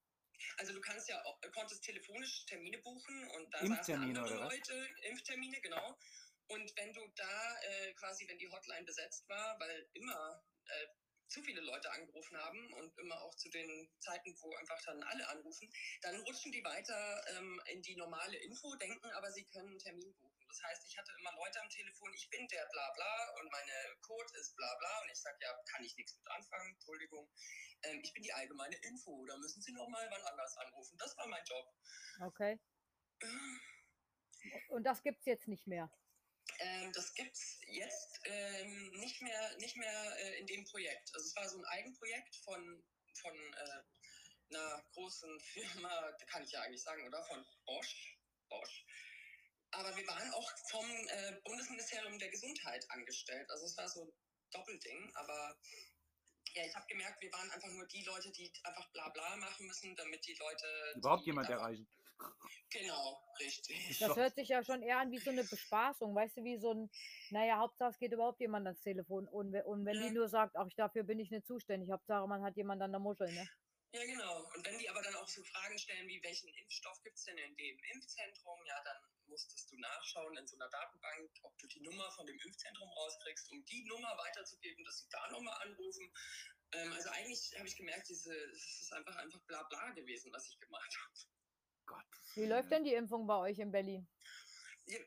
[0.56, 4.54] Also du kannst ja auch, konntest telefonisch Termine buchen und da Impftermine saßen andere?
[4.54, 5.98] Leute, Impftermine, genau.
[6.46, 10.86] Und wenn du da äh, quasi, wenn die Hotline besetzt war, weil immer äh,
[11.28, 15.28] zu viele Leute angerufen haben und immer auch zu den Zeiten, wo einfach dann alle
[15.28, 15.70] anrufen,
[16.02, 20.14] dann rutschen die weiter ähm, in die normale Info, denken aber, sie können einen Termin
[20.16, 20.46] buchen.
[20.48, 23.96] Das heißt, ich hatte immer Leute am Telefon, ich bin der bla bla und meine
[24.00, 27.30] Code ist bla bla und ich sage, ja, kann ich nichts mit anfangen, Entschuldigung.
[27.82, 30.96] Ähm, ich bin die allgemeine Info, da müssen Sie noch mal wann anders anrufen.
[30.98, 31.66] Das war mein Job.
[32.20, 32.58] Okay.
[34.68, 35.90] Und das gibt es jetzt nicht mehr.
[36.58, 41.10] Äh, Ähm, das gibt es jetzt ähm, nicht mehr, nicht mehr äh, in dem Projekt.
[41.14, 46.60] Also es war so ein Eigenprojekt von, von äh, einer großen Firma, kann ich ja
[46.62, 47.22] eigentlich sagen, oder?
[47.24, 48.18] Von Bosch.
[48.48, 48.86] Bosch.
[49.70, 53.50] Aber wir waren auch vom äh, Bundesministerium der Gesundheit angestellt.
[53.50, 54.12] Also es war so ein
[54.50, 55.58] Doppelding, aber
[56.54, 59.66] ja, ich habe gemerkt, wir waren einfach nur die Leute, die einfach bla bla machen
[59.66, 60.66] müssen, damit die Leute.
[60.96, 61.86] Überhaupt die jemand erreichen.
[62.70, 63.98] Genau, richtig.
[63.98, 66.74] Das hört sich ja schon eher an wie so eine Bespaßung, weißt du, wie so
[66.74, 66.90] ein,
[67.30, 69.26] naja, Hauptsache es geht überhaupt jemand ans Telefon.
[69.26, 70.08] Und, und wenn Ja.
[70.08, 73.00] die nur sagt, ach, dafür bin ich nicht zuständig, Hauptsache man hat jemand an der
[73.00, 73.48] Muschel, ne?
[73.94, 74.44] Ja, genau.
[74.54, 77.38] Und wenn die aber dann auch so Fragen stellen, wie welchen Impfstoff gibt es denn
[77.38, 78.96] in dem Impfzentrum, ja, dann
[79.28, 83.50] musstest du nachschauen in so einer Datenbank, ob du die Nummer von dem Impfzentrum rauskriegst,
[83.50, 86.12] um die Nummer weiterzugeben, dass sie da nochmal anrufen.
[86.72, 90.46] Ähm, also eigentlich habe ich gemerkt, diese, es ist einfach einfach bla bla gewesen, was
[90.48, 91.37] ich gemacht habe.
[91.88, 92.04] Gott.
[92.34, 94.06] Wie läuft denn die Impfung bei euch in Berlin?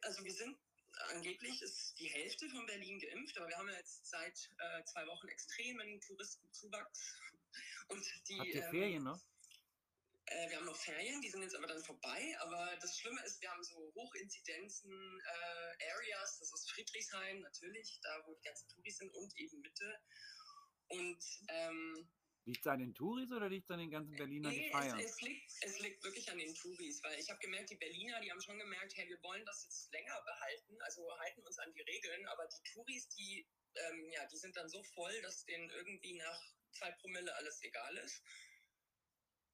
[0.02, 0.58] Also wir sind
[1.10, 5.06] angeblich ist die Hälfte von Berlin geimpft, aber wir haben ja jetzt seit äh, zwei
[5.08, 7.16] Wochen extremen Touristenzuwachs.
[7.88, 9.20] Und die, Habt ihr ähm, Ferien noch?
[10.26, 12.36] Äh, wir haben noch Ferien, die sind jetzt aber dann vorbei.
[12.42, 16.40] Aber das Schlimme ist, wir haben so Hochinzidenzen äh, Areas.
[16.40, 20.00] Das ist Friedrichshain natürlich, da wo die ganzen Touris sind und eben Mitte.
[20.88, 22.10] Und ähm,
[22.46, 25.00] Liegt es an den Touris oder liegt es an den ganzen Berlinern, die nee, feiern?
[25.00, 28.20] es, es, liegt, es liegt wirklich an den Touris, weil ich habe gemerkt, die Berliner,
[28.20, 31.72] die haben schon gemerkt, hey, wir wollen das jetzt länger behalten, also halten uns an
[31.74, 32.28] die Regeln.
[32.28, 36.42] Aber die Touris, die, ähm, ja, die sind dann so voll, dass denen irgendwie nach
[36.72, 38.24] zwei Promille alles egal ist.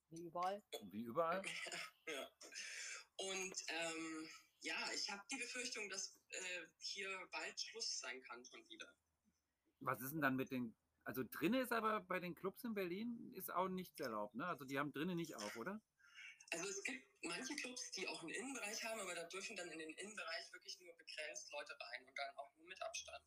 [0.09, 0.63] Wie überall.
[0.91, 1.41] Wie überall?
[2.07, 2.31] Ja.
[3.17, 4.29] Und ähm,
[4.61, 8.87] ja, ich habe die Befürchtung, dass äh, hier bald Schluss sein kann schon wieder.
[9.81, 10.73] Was ist denn dann mit den.
[11.07, 14.45] Also drinnen ist aber bei den Clubs in Berlin ist auch nichts erlaubt, ne?
[14.45, 15.79] Also die haben drinnen nicht auf, oder?
[16.51, 19.79] Also es gibt manche Clubs, die auch einen Innenbereich haben, aber da dürfen dann in
[19.79, 23.23] den Innenbereich wirklich nur begrenzt Leute rein und dann auch nur mit Abstand.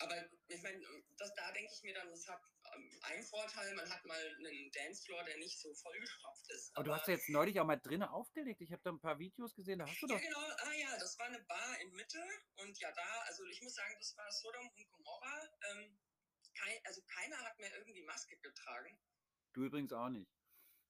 [0.00, 0.14] Aber
[0.48, 0.84] ich meine,
[1.16, 2.40] das, da denke ich mir dann, das hat
[2.76, 6.76] ähm, einen Vorteil, man hat mal einen Dancefloor, der nicht so vollgestopft ist.
[6.76, 8.60] Aber du hast ja jetzt neulich auch mal drinnen aufgelegt.
[8.60, 10.20] Ich habe da ein paar Videos gesehen, da hast du Ja, doch.
[10.20, 10.38] genau.
[10.38, 12.22] Ah ja, das war eine Bar in Mitte.
[12.56, 15.48] Und ja, da, also ich muss sagen, das war Sodom und Gomorra.
[15.70, 15.98] Ähm,
[16.58, 18.98] kein, also keiner hat mehr irgendwie Maske getragen.
[19.52, 20.30] Du übrigens auch nicht.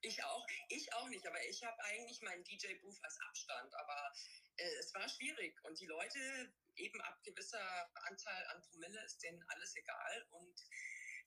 [0.01, 3.75] Ich auch, ich auch nicht, aber ich habe eigentlich meinen DJ-Booth als Abstand.
[3.75, 4.13] Aber
[4.57, 9.43] äh, es war schwierig und die Leute, eben ab gewisser Anzahl an Promille, ist denen
[9.49, 10.69] alles egal und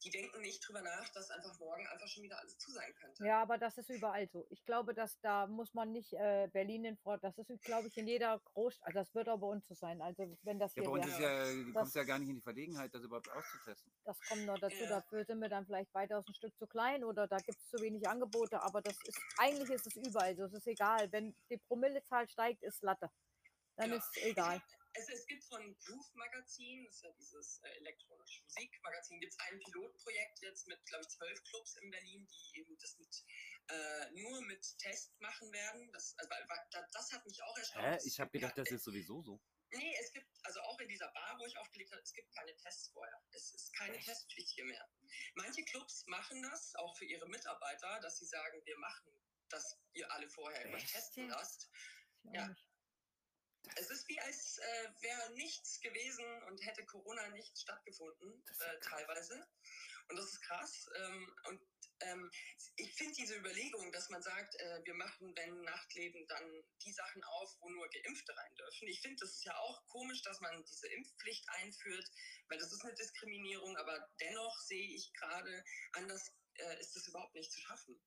[0.04, 3.24] die denken nicht drüber nach, dass einfach morgen einfach schon wieder alles zu sein könnte.
[3.26, 4.48] Ja, aber das ist überall so.
[4.50, 7.98] Ich glaube, dass da muss man nicht äh, Berlin in Front, das ist, glaube ich,
[7.98, 10.02] in jeder Großstadt, also das wird auch bei uns so sein.
[10.02, 12.20] Also wenn das Ja, hier bei uns wäre, ist ja, du Das- kommst ja gar
[12.20, 13.92] nicht in die Verlegenheit, das überhaupt auszutesten.
[14.06, 14.76] das kommt noch dazu.
[14.84, 14.90] Ja.
[14.90, 17.78] Dafür sind wir dann vielleicht weitaus ein Stück zu klein oder da gibt es zu
[17.82, 20.44] wenig Angebote, aber das ist, eigentlich ist es überall so.
[20.46, 21.12] Es ist egal.
[21.12, 23.10] Wenn die Promillezahl steigt, ist Latte.
[23.76, 23.98] Dann Ja.
[23.98, 24.62] ist egal.
[24.94, 29.40] Es, es gibt von Groove Magazin, das ist ja dieses äh, elektronische Musikmagazin, gibt es
[29.40, 33.24] ein Pilotprojekt jetzt mit, glaube ich, zwölf Clubs in Berlin, die eben das mit
[33.70, 35.90] äh, nur mit Test machen werden.
[35.94, 37.86] Das, also, weil- weil- da- das hat mich auch erstaunt.
[38.02, 38.08] Hä?
[38.08, 39.42] Ich habe gedacht, ja- das ist sowieso so.
[39.74, 42.54] Nee, es gibt, also auch in dieser Bar, wo ich aufgelegt habe, es gibt keine
[42.58, 43.24] Tests vorher.
[43.32, 44.90] Es ist keine Testpflicht hier mehr.
[45.36, 49.14] Manche Clubs machen das, auch für ihre Mitarbeiter, dass sie sagen, wir machen,
[49.48, 51.32] dass ihr alle vorher immer Echt testen jetzt?
[51.34, 51.70] lasst.
[52.34, 52.54] Ja.
[53.76, 59.48] Es ist wie als äh, wäre nichts gewesen und hätte Corona nicht stattgefunden, äh, teilweise.
[60.10, 60.90] Und das ist krass.
[60.96, 61.62] Ähm, und
[62.02, 62.32] ähm,
[62.78, 67.24] ich finde diese Überlegung, dass man sagt, äh, wir machen, wenn Nachtleben, dann die Sachen
[67.24, 68.88] auf, wo nur Geimpfte rein dürfen.
[68.88, 72.10] Ich finde, das ist ja auch komisch, dass man diese Impfpflicht einführt,
[72.50, 77.36] weil das ist eine Diskriminierung, aber dennoch sehe ich gerade, anders äh, ist das überhaupt
[77.36, 78.02] nicht zu schaffen.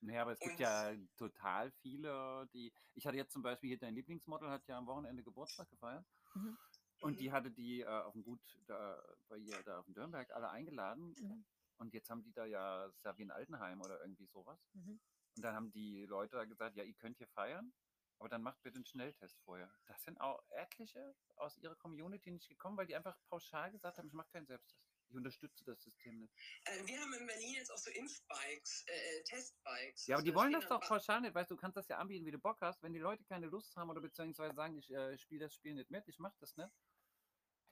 [0.00, 2.72] Naja, aber es gibt Und- ja total viele, die.
[2.94, 6.06] Ich hatte jetzt zum Beispiel hier dein Lieblingsmodel, hat ja am Wochenende Geburtstag gefeiert.
[6.34, 6.56] Mhm.
[7.00, 10.30] Und die hatte die äh, auf dem Gut da, bei ihr da auf dem Dürnberg
[10.32, 11.14] alle eingeladen.
[11.18, 11.44] Mhm.
[11.78, 14.60] Und jetzt haben die da ja, ein Altenheim oder irgendwie sowas.
[14.74, 15.00] Mhm.
[15.36, 17.72] Und dann haben die Leute da gesagt, ja, ihr könnt hier feiern,
[18.18, 19.72] aber dann macht bitte einen Schnelltest vorher.
[19.86, 24.08] Das sind auch etliche aus ihrer Community nicht gekommen, weil die einfach pauschal gesagt haben,
[24.08, 24.99] ich mache keinen Selbsttest.
[25.10, 26.32] Ich unterstütze das System nicht.
[26.64, 30.06] Äh, wir haben in Berlin jetzt auch so Impfbikes, äh, Testbikes.
[30.06, 31.34] Ja, aber die wollen das doch pauschal nicht.
[31.34, 32.80] Weißt du, du kannst das ja anbieten, wie du Bock hast.
[32.82, 35.90] Wenn die Leute keine Lust haben oder beziehungsweise sagen, ich äh, spiele das Spiel nicht
[35.90, 36.72] mit, ich mache das nicht,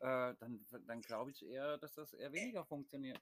[0.00, 3.20] äh, dann, dann glaube ich eher, dass das eher weniger funktioniert.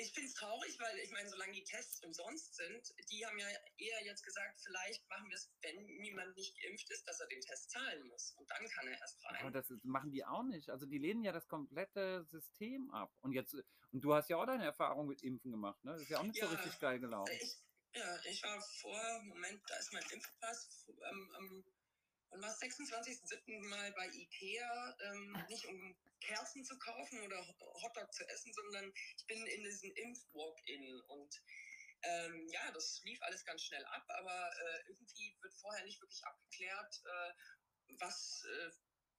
[0.00, 3.48] Ich finde es traurig, weil ich meine, solange die Tests umsonst sind, die haben ja
[3.78, 7.40] eher jetzt gesagt, vielleicht machen wir es, wenn niemand nicht geimpft ist, dass er den
[7.40, 8.32] Test zahlen muss.
[8.38, 9.52] Und dann kann er erst Aber rein.
[9.52, 10.70] das ist, machen die auch nicht.
[10.70, 13.12] Also die lehnen ja das komplette System ab.
[13.22, 15.92] Und jetzt, und du hast ja auch deine Erfahrung mit Impfen gemacht, ne?
[15.94, 16.52] Das ist ja auch nicht so Ja.
[16.52, 17.32] richtig geil gelaufen.
[17.40, 17.56] Ich,
[17.94, 21.64] ja, ich war vor, Moment, da ist mein Impfpass am, am
[22.30, 23.68] und war 26.07.
[23.68, 27.46] mal bei Ikea, ähm, nicht um Kerzen zu kaufen oder
[27.82, 31.42] Hotdog zu essen, sondern ich bin in diesen Impf-Walk-In und
[32.02, 36.24] ähm, ja, das lief alles ganz schnell ab, aber äh, irgendwie wird vorher nicht wirklich
[36.24, 37.32] abgeklärt, äh,
[37.98, 38.70] was, äh,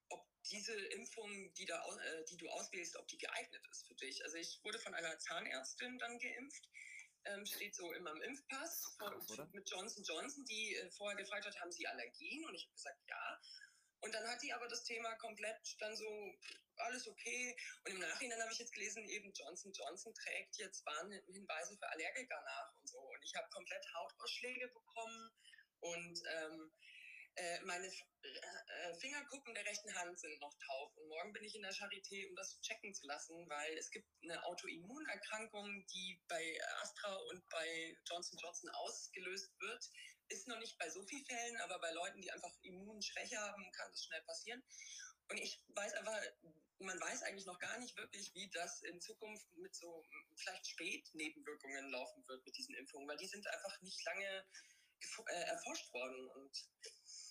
[0.09, 4.23] ob diese Impfung, die, da, äh, die du auswählst, ob die geeignet ist für dich.
[4.23, 6.69] Also ich wurde von einer Zahnärztin dann geimpft.
[7.25, 9.49] Ähm, steht so in meinem Impfpass Krass, von, oder?
[9.53, 12.45] mit Johnson Johnson, die äh, vorher gefragt hat, haben sie Allergien?
[12.45, 13.41] Und ich habe gesagt, ja.
[14.01, 16.07] Und dann hat die aber das Thema komplett dann so,
[16.77, 17.55] alles okay.
[17.85, 22.41] Und im Nachhinein habe ich jetzt gelesen, eben Johnson Johnson trägt jetzt Warnhinweise für Allergiker
[22.41, 22.99] nach und so.
[22.99, 25.31] Und ich habe komplett Hautausschläge bekommen
[25.81, 26.71] und ähm,
[27.35, 30.97] äh, meine äh, Fingerkuppen der rechten Hand sind noch taub.
[30.97, 34.07] Und morgen bin ich in der Charité, um das checken zu lassen, weil es gibt
[34.23, 39.89] eine Autoimmunerkrankung, die bei Astra und bei Johnson Johnson ausgelöst wird.
[40.29, 43.91] Ist noch nicht bei so vielen Fällen, aber bei Leuten, die einfach Immunschwäche haben, kann
[43.91, 44.63] das schnell passieren.
[45.29, 46.19] Und ich weiß einfach,
[46.79, 50.03] man weiß eigentlich noch gar nicht wirklich, wie das in Zukunft mit so
[50.35, 54.45] vielleicht Spätnebenwirkungen laufen wird mit diesen Impfungen, weil die sind einfach nicht lange
[55.27, 56.27] äh, erforscht worden.
[56.31, 56.69] Und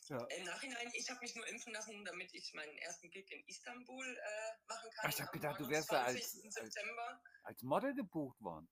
[0.09, 0.25] Ja.
[0.27, 4.07] im Nachhinein, ich habe mich nur impfen lassen, damit ich meinen ersten Gig in Istanbul
[4.17, 5.05] äh, machen kann.
[5.05, 6.83] Ach, ich hab am gedacht, du wärst da als- 29.
[6.99, 7.21] als-.
[7.45, 8.69] Als Model gebucht worden.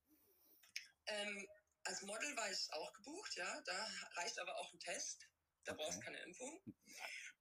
[1.07, 1.49] Ähm,
[1.85, 3.61] als Model war ich auch gebucht, ja.
[3.63, 5.29] Da reicht aber auch ein Test.
[5.65, 5.83] Da Okay.
[5.83, 6.63] brauchst du keine Impfung.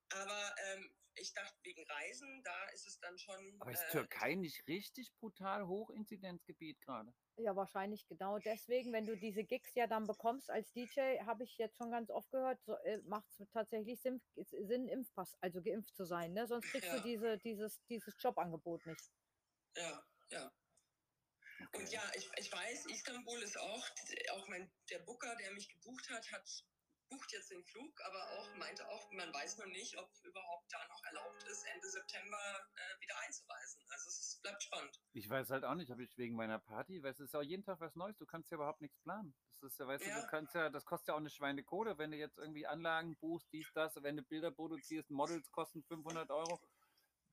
[0.10, 0.94] Aber ähm,
[1.26, 3.58] ich dachte, wegen Reisen, da ist es dann schon.
[3.60, 7.14] Aber ist äh, Türkei nicht richtig brutal Hochinzidenzgebiet gerade?
[7.38, 11.58] Ja, wahrscheinlich genau deswegen, wenn du diese Gigs ja dann bekommst als DJ, habe ich
[11.58, 15.96] jetzt schon ganz oft gehört, so, äh, macht es tatsächlich Sinn, Sinn, Impfpass, also geimpft
[15.96, 16.48] zu sein, ne?
[16.48, 16.98] Sonst kriegst Ja.
[16.98, 19.12] du diese, dieses, dieses Jobangebot nicht.
[19.76, 20.52] Ja, ja.
[21.74, 23.86] Und ja, ich, ich weiß, Istanbul ist auch,
[24.32, 26.66] auch mein, der Booker, der mich gebucht hat, hat
[27.10, 30.88] bucht jetzt den Flug, aber auch meinte auch, man weiß noch nicht, ob überhaupt da
[30.88, 32.38] noch erlaubt ist, Ende September
[32.76, 33.82] äh, wieder einzureisen.
[33.90, 35.00] Also es ist, bleibt spannend.
[35.14, 37.44] Ich weiß halt auch nicht, ob ich wegen meiner Party, weil es ist ja auch
[37.44, 39.36] jeden Tag was Neues, du kannst ja überhaupt nichts planen.
[39.62, 40.22] Das ist ja, weißt du, Ja.
[40.22, 43.48] du kannst ja, das kostet ja auch eine Schweinekohle, wenn du jetzt irgendwie Anlagen buchst,
[43.54, 46.60] dies, das, wenn du Bilder produzierst, Models kosten 500 Euro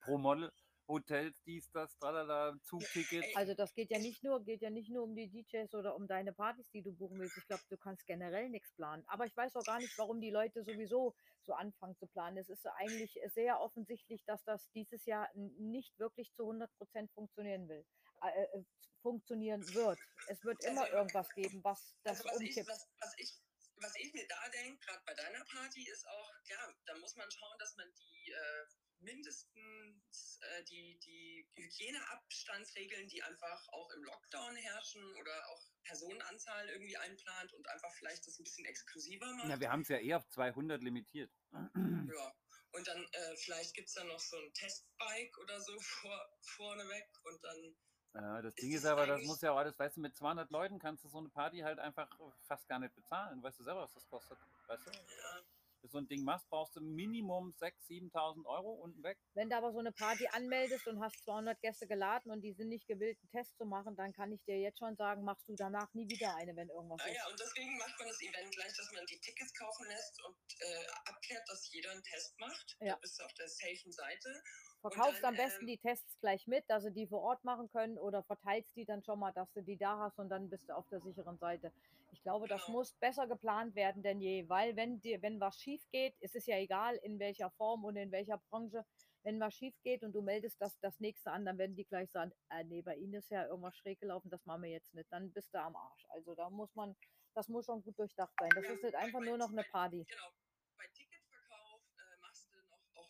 [0.01, 0.53] pro Model,
[0.89, 3.35] Hotels, dies, das, tralala, Zugtickets.
[3.37, 6.07] Also das geht ja nicht nur, geht ja nicht nur um die DJs oder um
[6.07, 7.37] deine Partys, die du buchen willst.
[7.39, 9.05] Ich glaube, du kannst generell nichts planen.
[9.07, 12.37] Aber ich weiß auch gar nicht, warum die Leute sowieso so anfangen zu planen.
[12.37, 17.69] Es ist eigentlich sehr offensichtlich, dass das dieses Jahr nicht wirklich zu 100 Prozent funktionieren
[17.69, 17.85] will,
[18.23, 18.65] äh, äh,
[19.03, 19.99] funktionieren wird.
[20.29, 22.69] Es wird immer Also- irgendwas geben, was das Also was ich, umkippt.
[22.69, 23.33] was, was ich,
[23.77, 27.29] was ich mir da denke, gerade bei deiner Party, ist auch, ja, da muss man
[27.31, 28.67] schauen, dass man die äh,
[29.03, 36.97] mindestens äh, die, die Hygieneabstandsregeln, die einfach auch im Lockdown herrschen oder auch Personenanzahl irgendwie
[36.97, 39.49] einplant und einfach vielleicht das ein bisschen exklusiver macht.
[39.49, 41.31] Ja, wir haben es ja eh auf 200 limitiert.
[41.53, 42.35] Ja.
[42.73, 47.07] Und dann äh, vielleicht gibt es dann noch so ein Testbike oder so vor, vorneweg
[47.25, 47.77] und dann
[48.15, 50.17] Ja, das Ist Ding das ist aber, das muss ja auch alles, weißt du, mit
[50.17, 52.09] 200 Leuten kannst du so eine Party halt einfach
[52.47, 53.43] fast gar nicht bezahlen.
[53.43, 54.39] Weißt du selber, was das kostet?
[54.69, 54.91] Weißt du?
[54.91, 55.45] ja,
[55.89, 59.19] so ein Ding machst, brauchst du Minimum 6.000, 7.000 Euro unten weg.
[59.35, 62.69] Wenn du aber so eine Party anmeldest und hast 200 Gäste geladen und die sind
[62.69, 65.55] nicht gewillt, einen Test zu machen, dann kann ich dir jetzt schon sagen, machst du
[65.55, 67.17] danach nie wieder eine, wenn irgendwas Ah ist.
[67.17, 70.37] ja, und deswegen macht man das Event gleich, dass man die Tickets kaufen lässt und
[70.61, 72.77] äh, abklärt, dass jeder einen Test macht.
[72.81, 72.95] Ja.
[72.95, 74.43] Da bist du auf der safen Seite.
[74.83, 77.71] Verkaufst dann, am besten ähm, die Tests gleich mit, dass sie die vor Ort machen
[77.71, 80.69] können oder verteilst die dann schon mal, dass du die da hast und dann bist
[80.69, 81.73] du auf der sicheren Seite.
[82.13, 82.79] Ich glaube, das Genau.
[82.79, 86.47] muss besser geplant werden denn je, weil wenn dir, wenn was schief geht, ist es
[86.47, 88.85] ja egal in welcher Form und in welcher Branche,
[89.23, 92.11] wenn was schief geht und du meldest das, das nächste an, dann werden die gleich
[92.11, 95.11] sagen, äh, nee, bei ihnen ist ja irgendwas schräg gelaufen, das machen wir jetzt nicht.
[95.13, 96.07] Dann bist du am Arsch.
[96.11, 96.97] Also da muss man,
[97.35, 98.51] das muss schon gut durchdacht sein.
[98.57, 100.05] Das Ja, ist nicht einfach nur noch eine Party.
[100.09, 100.23] Genau.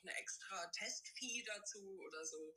[0.05, 2.55] Noch eine extra Testfee dazu oder so.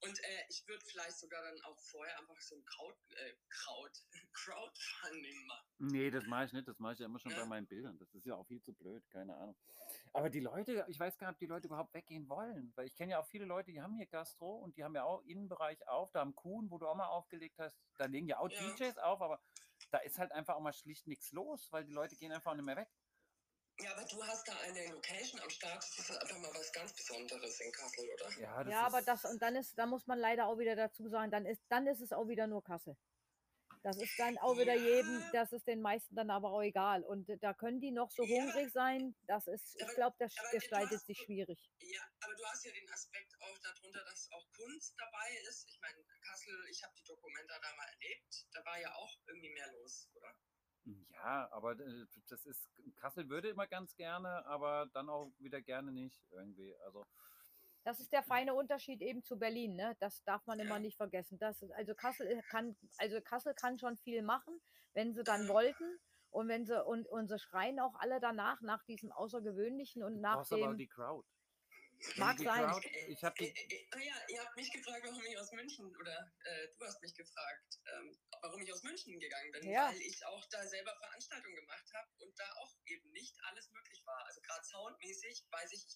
[0.00, 3.92] Und äh, ich würde vielleicht sogar dann auch vorher einfach so ein Kraut, äh, Kraut,
[4.32, 5.68] Crowdfunding machen.
[5.78, 6.68] Nee, das mache ich nicht.
[6.68, 7.40] Das mache ich ja immer schon Ja.
[7.40, 7.98] bei meinen Bildern.
[7.98, 9.56] Das ist ja auch viel zu blöd, keine Ahnung.
[10.12, 12.72] Aber die Leute, ich weiß gar nicht, ob die Leute überhaupt weggehen wollen.
[12.76, 15.04] Weil ich kenne ja auch viele Leute, die haben hier Gastro und die haben ja
[15.04, 16.10] auch Innenbereich auf.
[16.12, 18.74] Da am Kuhn, wo du auch mal aufgelegt hast, da legen ja auch Ja.
[18.74, 19.42] DJs auf, aber
[19.90, 22.64] da ist halt einfach auch mal schlicht nichts los, weil die Leute gehen einfach nicht
[22.64, 22.88] mehr weg.
[23.82, 25.82] Ja, aber du hast da eine Location am Start.
[25.82, 28.30] Das ist einfach mal was ganz Besonderes in Kassel, oder?
[28.38, 31.30] Ja, Ja, aber das, und dann ist, da muss man leider auch wieder dazu sagen,
[31.30, 32.96] dann ist, dann ist es auch wieder nur Kasse.
[33.82, 34.82] Das ist dann auch wieder Ja.
[34.84, 37.02] jedem, das ist den meisten dann aber auch egal.
[37.02, 38.36] Und da können die noch so Ja.
[38.44, 41.58] hungrig sein, das ist, ich Aber- glaube, das gestaltet hast- sich schwierig.
[41.80, 45.66] Ja, aber du hast ja den Aspekt auch darunter, dass auch Kunst dabei ist.
[45.68, 48.46] Ich meine, Kassel, ich habe die Dokumenta da mal erlebt.
[48.52, 50.32] Da war ja auch irgendwie mehr los, oder?
[50.84, 55.92] Ja, aber äh, das ist, Kassel würde immer ganz gerne, aber dann auch wieder gerne
[55.92, 56.74] nicht irgendwie.
[56.84, 57.06] Also,
[57.84, 59.96] Das ist der feine Unterschied eben zu Berlin, ne?
[60.00, 61.38] Das darf man immer nicht vergessen.
[61.38, 64.60] Das ist, also Kassel kann, also Kassel kann schon viel machen,
[64.94, 65.98] wenn sie dann wollten.
[66.30, 70.20] Und wenn sie, und, und sie schreien auch alle danach, nach diesem Außergewöhnlichen und du
[70.20, 70.78] nach brauchst aber dem.
[70.78, 71.28] die Crowd.
[72.16, 72.66] Mag sein.
[72.70, 75.52] Crowd, ich habe Äh, die, äh, ah ja, ihr habt mich gefragt, warum ich aus
[75.52, 79.88] München, oder äh, du hast mich gefragt, ähm, warum ich aus München gegangen bin, Ja.
[79.88, 84.02] weil ich auch da selber Veranstaltungen gemacht habe und da auch eben nicht alles möglich
[84.04, 84.24] war.
[84.26, 85.86] Also gerade soundmäßig weiß ich,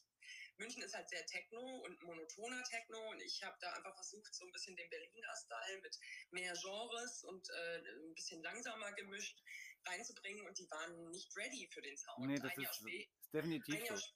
[0.58, 4.44] München ist halt sehr Techno und monotoner Techno und ich habe da einfach versucht, so
[4.46, 5.98] ein bisschen den Berliner Style mit
[6.30, 9.38] mehr Genres und äh, ein bisschen langsamer gemischt
[9.86, 12.26] reinzubringen und die waren nicht ready für den Sound.
[12.26, 14.06] nee, das Ein Jahr ist, spä- ist definitiv ein Jahr, so.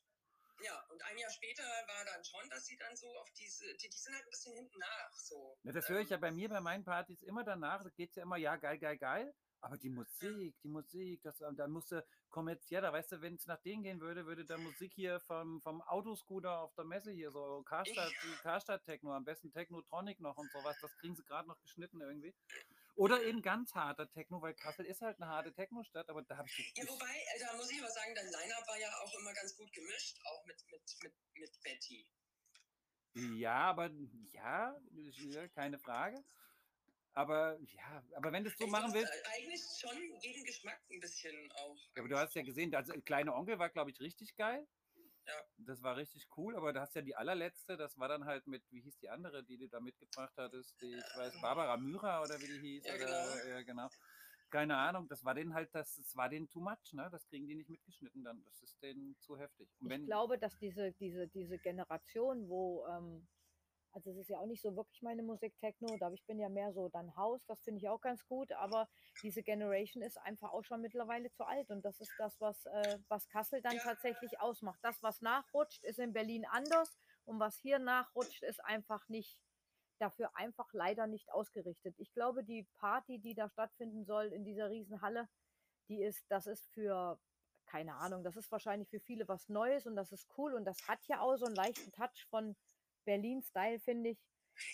[0.63, 3.89] Ja, und ein Jahr später war dann schon, dass sie dann so auf diese, die,
[3.89, 5.13] die sind halt ein bisschen hinten nach.
[5.13, 5.59] So.
[5.63, 7.83] Ja, das höre ich ja Ähm, bei mir bei meinen Partys immer danach.
[7.83, 9.35] Da geht es ja immer, ja, geil, geil, geil.
[9.63, 13.83] Aber die Musik, die Musik, das, da musste kommerzieller, weißt du, wenn es nach denen
[13.83, 18.13] gehen würde, würde da Musik hier vom, vom Autoscooter auf der Messe hier, so Karstadt,
[18.43, 22.35] Karstadt Techno, am besten Technotronic noch und sowas, das kriegen sie gerade noch geschnitten irgendwie.
[23.01, 26.47] Oder eben ganz harter Techno, weil Kassel ist halt eine harte Techno-Stadt, aber da habe
[26.47, 29.33] ich, Ja, wobei, äh, da muss ich aber sagen, dein Line-Up war ja auch immer
[29.33, 32.07] ganz gut gemischt, auch mit, mit, mit, mit Betty.
[33.15, 33.91] Ja, aber
[34.33, 34.79] ja,
[35.55, 36.23] keine Frage.
[37.15, 40.83] Aber ja, aber wenn du es so Ich machen willst, äh, Eigentlich schon jeden Geschmack
[40.91, 41.79] ein bisschen auch.
[41.97, 44.69] Ja, aber du hast ja gesehen, also kleine Onkel war, glaube ich, richtig geil.
[45.31, 45.45] Ja.
[45.59, 48.63] Das war richtig cool, aber du hast ja die allerletzte, das war dann halt mit,
[48.71, 50.81] wie hieß die andere, die du da mitgebracht hattest?
[50.81, 52.87] Die, ich weiß, Barbara Myra oder wie die hieß.
[52.87, 53.49] Ja, oder, genau.
[53.49, 53.89] Ja, genau.
[54.51, 57.09] Keine Ahnung, das war denen halt, das, das war denen too much, ne?
[57.13, 58.43] Das kriegen die nicht mitgeschnitten dann.
[58.45, 59.69] Das ist denen zu heftig.
[59.79, 63.29] Und Ich wenn, glaube, dass diese, diese, diese Generation, wo, ähm,
[63.93, 66.49] also es ist ja auch nicht so wirklich meine Musik Techno, da ich bin ja
[66.49, 68.89] mehr so dann Haus, das finde ich auch ganz gut, aber
[69.23, 72.99] diese Generation ist einfach auch schon mittlerweile zu alt und das ist das, was, äh,
[73.09, 73.83] was Kassel dann Ja.
[73.83, 74.79] tatsächlich ausmacht.
[74.83, 79.39] Das, was nachrutscht, ist in Berlin anders und was hier nachrutscht, ist einfach nicht,
[79.99, 81.95] dafür einfach leider nicht ausgerichtet.
[81.99, 85.29] Ich glaube, die Party, die da stattfinden soll in dieser Riesenhalle,
[85.89, 87.21] die ist, das ist für,
[87.67, 90.87] keine Ahnung, das ist wahrscheinlich für viele was Neues und das ist cool und das
[90.89, 92.57] hat ja auch so einen leichten Touch von
[93.05, 94.19] Berlin-Style, finde ich.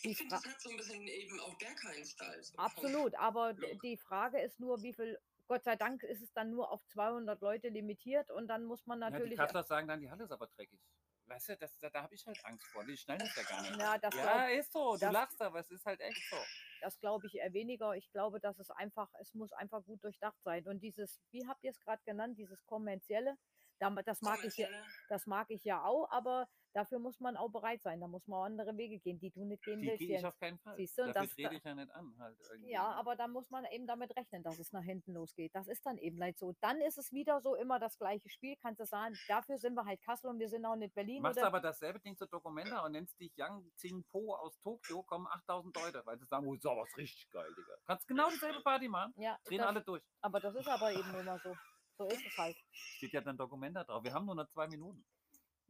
[0.03, 2.43] Die Ich finde, das hat so ein bisschen eben auch Berghain-Style.
[2.43, 3.81] So Absolut, aber Look.
[3.83, 7.41] die Frage ist nur, wie viel, Gott sei Dank ist es dann nur auf 200
[7.41, 10.33] Leute limitiert und dann muss man ja, die natürlich, Kasseler sagen dann, die Halle ist
[10.33, 10.81] aber dreckig.
[11.29, 12.85] Weißt du, das, da, da habe ich halt Angst vor.
[12.85, 13.77] Die schneiden das ja gar nicht.
[13.81, 14.93] ja, das Ja, glaub, ist so.
[14.95, 16.37] Du das- lachst, aber es ist halt echt so.
[16.81, 17.95] das glaube ich eher weniger.
[17.97, 20.67] Ich glaube, dass es einfach, es muss einfach gut durchdacht sein.
[20.69, 23.37] Und dieses, wie habt ihr es gerade genannt, dieses kommerzielle,
[23.81, 24.69] da- das mag ich ja,
[25.09, 28.01] das mag ich ja auch, aber dafür muss man auch bereit sein.
[28.01, 29.99] Da muss man auch andere Wege gehen, die du nicht gehen Die willst.
[29.99, 30.77] gehe ich auf keinen Fall.
[30.77, 32.15] Siehst du, das- trete ich ja nicht an.
[32.19, 32.71] Halt irgendwie.
[32.71, 35.55] Ja, aber da muss man eben damit rechnen, dass es nach hinten losgeht.
[35.55, 36.53] Das ist dann eben halt so.
[36.61, 39.15] Dann ist es wieder so immer das gleiche Spiel, kannst du sagen.
[39.29, 41.23] Dafür sind wir halt Kassel und wir sind auch nicht Berlin.
[41.23, 41.47] Machst oder?
[41.47, 45.75] aber dasselbe Ding zur Documenta und nennst dich Yang Tsing Po aus Tokio, kommen 8000
[45.77, 47.75] Leute, weil sie sagen, oh, so was richtig geil, Digga.
[47.87, 50.03] Kannst genau dieselbe Party machen, ja, drehen das, alle durch.
[50.21, 51.55] aber das ist aber eben immer so.
[51.99, 52.57] So ist es halt.
[52.73, 54.05] Steht ja dann Documenta drauf.
[54.05, 55.03] Wir haben nur noch zwei Minuten.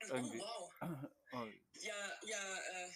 [0.00, 0.40] Irgendwie.
[0.40, 1.10] Oh, wow.
[1.32, 1.46] Oh.
[1.74, 2.90] Ja, ja, äh,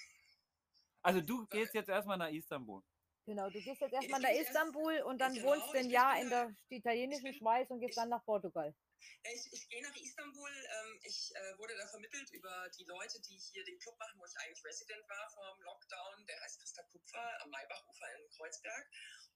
[1.03, 2.83] Also du gehst jetzt erstmal nach Istanbul.
[3.27, 6.31] Genau, du gehst jetzt erstmal nach Istanbul und dann genau, wohnst du ein Jahr in
[6.31, 8.75] der italienischen Schweiz und gehst ich- dann nach Portugal.
[9.23, 10.51] ich, ich gehe nach Istanbul.
[10.51, 14.25] Ähm, ich äh, wurde da vermittelt über die Leute, die hier den Club machen, wo
[14.25, 16.27] ich eigentlich Resident war vor dem Lockdown.
[16.27, 18.91] Der heißt Christa Kupfer am Maybachufer in Kreuzberg.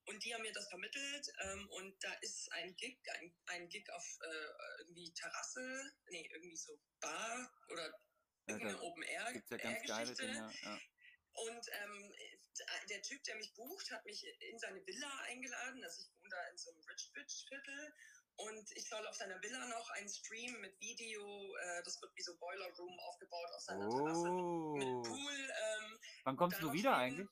[0.06, 1.32] Und die haben mir das vermittelt.
[1.42, 6.56] Ähm, und da ist ein Gig, ein, ein Gig auf äh, irgendwie Terrasse, nee, irgendwie
[6.56, 7.98] so Bar oder
[8.46, 9.32] irgendeine Open Air.
[9.32, 10.14] Gibt ja ganz geile.
[10.14, 10.52] Dinge.
[10.62, 10.80] Ja.
[11.32, 12.14] Und ähm,
[12.90, 15.82] der Typ, der mich bucht, hat mich in seine Villa eingeladen.
[15.82, 17.94] Also ich wohne da in so einem Rich Bitch Viertel.
[18.36, 22.22] Und ich soll auf seiner Villa noch einen Stream mit Video, äh, das wird wie
[22.22, 25.02] so Boiler Room aufgebaut auf seiner Terrasse mit Oh.
[25.02, 25.52] Pool.
[25.62, 27.20] Ähm, Wann kommst du wieder schweben.
[27.20, 27.28] eigentlich?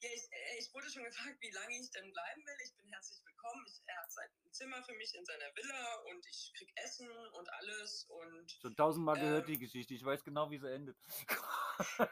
[0.00, 0.22] Ja, ich,
[0.62, 2.56] ich wurde schon gefragt, wie lange ich denn bleiben will.
[2.64, 3.66] Ich bin herzlich willkommen.
[3.66, 7.52] Ich, er hat sein Zimmer für mich in seiner Villa und ich krieg Essen und
[7.54, 8.04] alles.
[8.08, 9.54] Und Schon tausendmal gehört Ähm.
[9.54, 9.94] die Geschichte.
[9.94, 10.96] Ich weiß genau, wie sie endet.
[10.98, 11.36] ähm,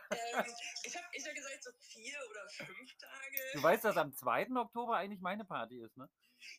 [0.82, 3.38] ich habe ich hab gesagt, so vier oder fünf Tage.
[3.54, 4.48] Du weißt, dass am 2.
[4.56, 6.10] Oktober eigentlich meine Party ist, ne?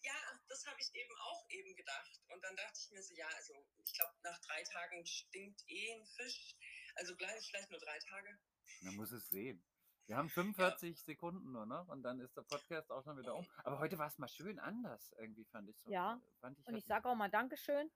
[0.03, 2.21] Ja, das habe ich eben auch eben gedacht.
[2.29, 3.53] Und dann dachte ich mir so, ja, also
[3.83, 6.55] ich glaube, nach drei Tagen stinkt eh ein Fisch.
[6.95, 8.39] Also bleibe ich vielleicht nur drei Tage.
[8.81, 9.61] Man muss es sehen.
[10.11, 13.47] Wir haben 45 Sekunden nur noch und dann ist der Podcast auch schon wieder um.
[13.63, 15.89] Aber heute war es mal schön anders, irgendwie fand ich so.
[15.89, 17.89] Ja, Fand ich Und ich hat- sage auch mal Dankeschön.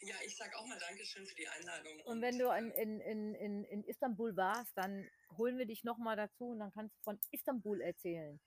[0.00, 2.00] Ja, ich sage auch mal Dankeschön für die Einladung.
[2.06, 6.16] Und wenn du in, in, in, in, in Istanbul warst, dann holen wir dich nochmal
[6.16, 8.40] dazu und dann kannst du von Istanbul erzählen.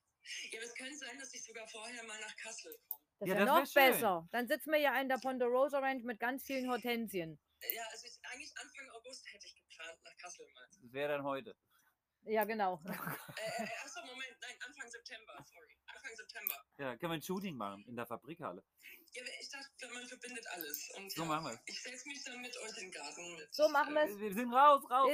[0.50, 3.04] Ja, aber es könnte sein, dass ich sogar vorher mal nach Kassel komme.
[3.20, 4.30] Das ist Ja, ja, das wär noch besser.
[4.32, 7.38] Dann sitzen wir ja in der Ponderosa Ranch mit ganz vielen Hortensien.
[7.72, 10.66] Ja, also ich, eigentlich Anfang August hätte ich geplant nach Kassel mal.
[10.82, 11.56] Das wäre dann heute.
[12.26, 12.82] Ja, genau.
[12.86, 15.78] Äh, äh, achso, Moment, nein, Anfang September, sorry.
[15.86, 16.56] Anfang September.
[16.78, 18.64] Ja, können wir ein Shooting machen in der Fabrikhalle.
[19.14, 20.92] Ja, ich dachte, man verbindet alles.
[20.98, 21.60] Und So ja, machen wir's.
[21.66, 23.36] Ich setze mich dann mit euch in den Garten.
[23.36, 24.20] Mit, So machen äh, wir's.
[24.20, 25.08] Wir sind raus, raus.
[25.08, 25.14] Wir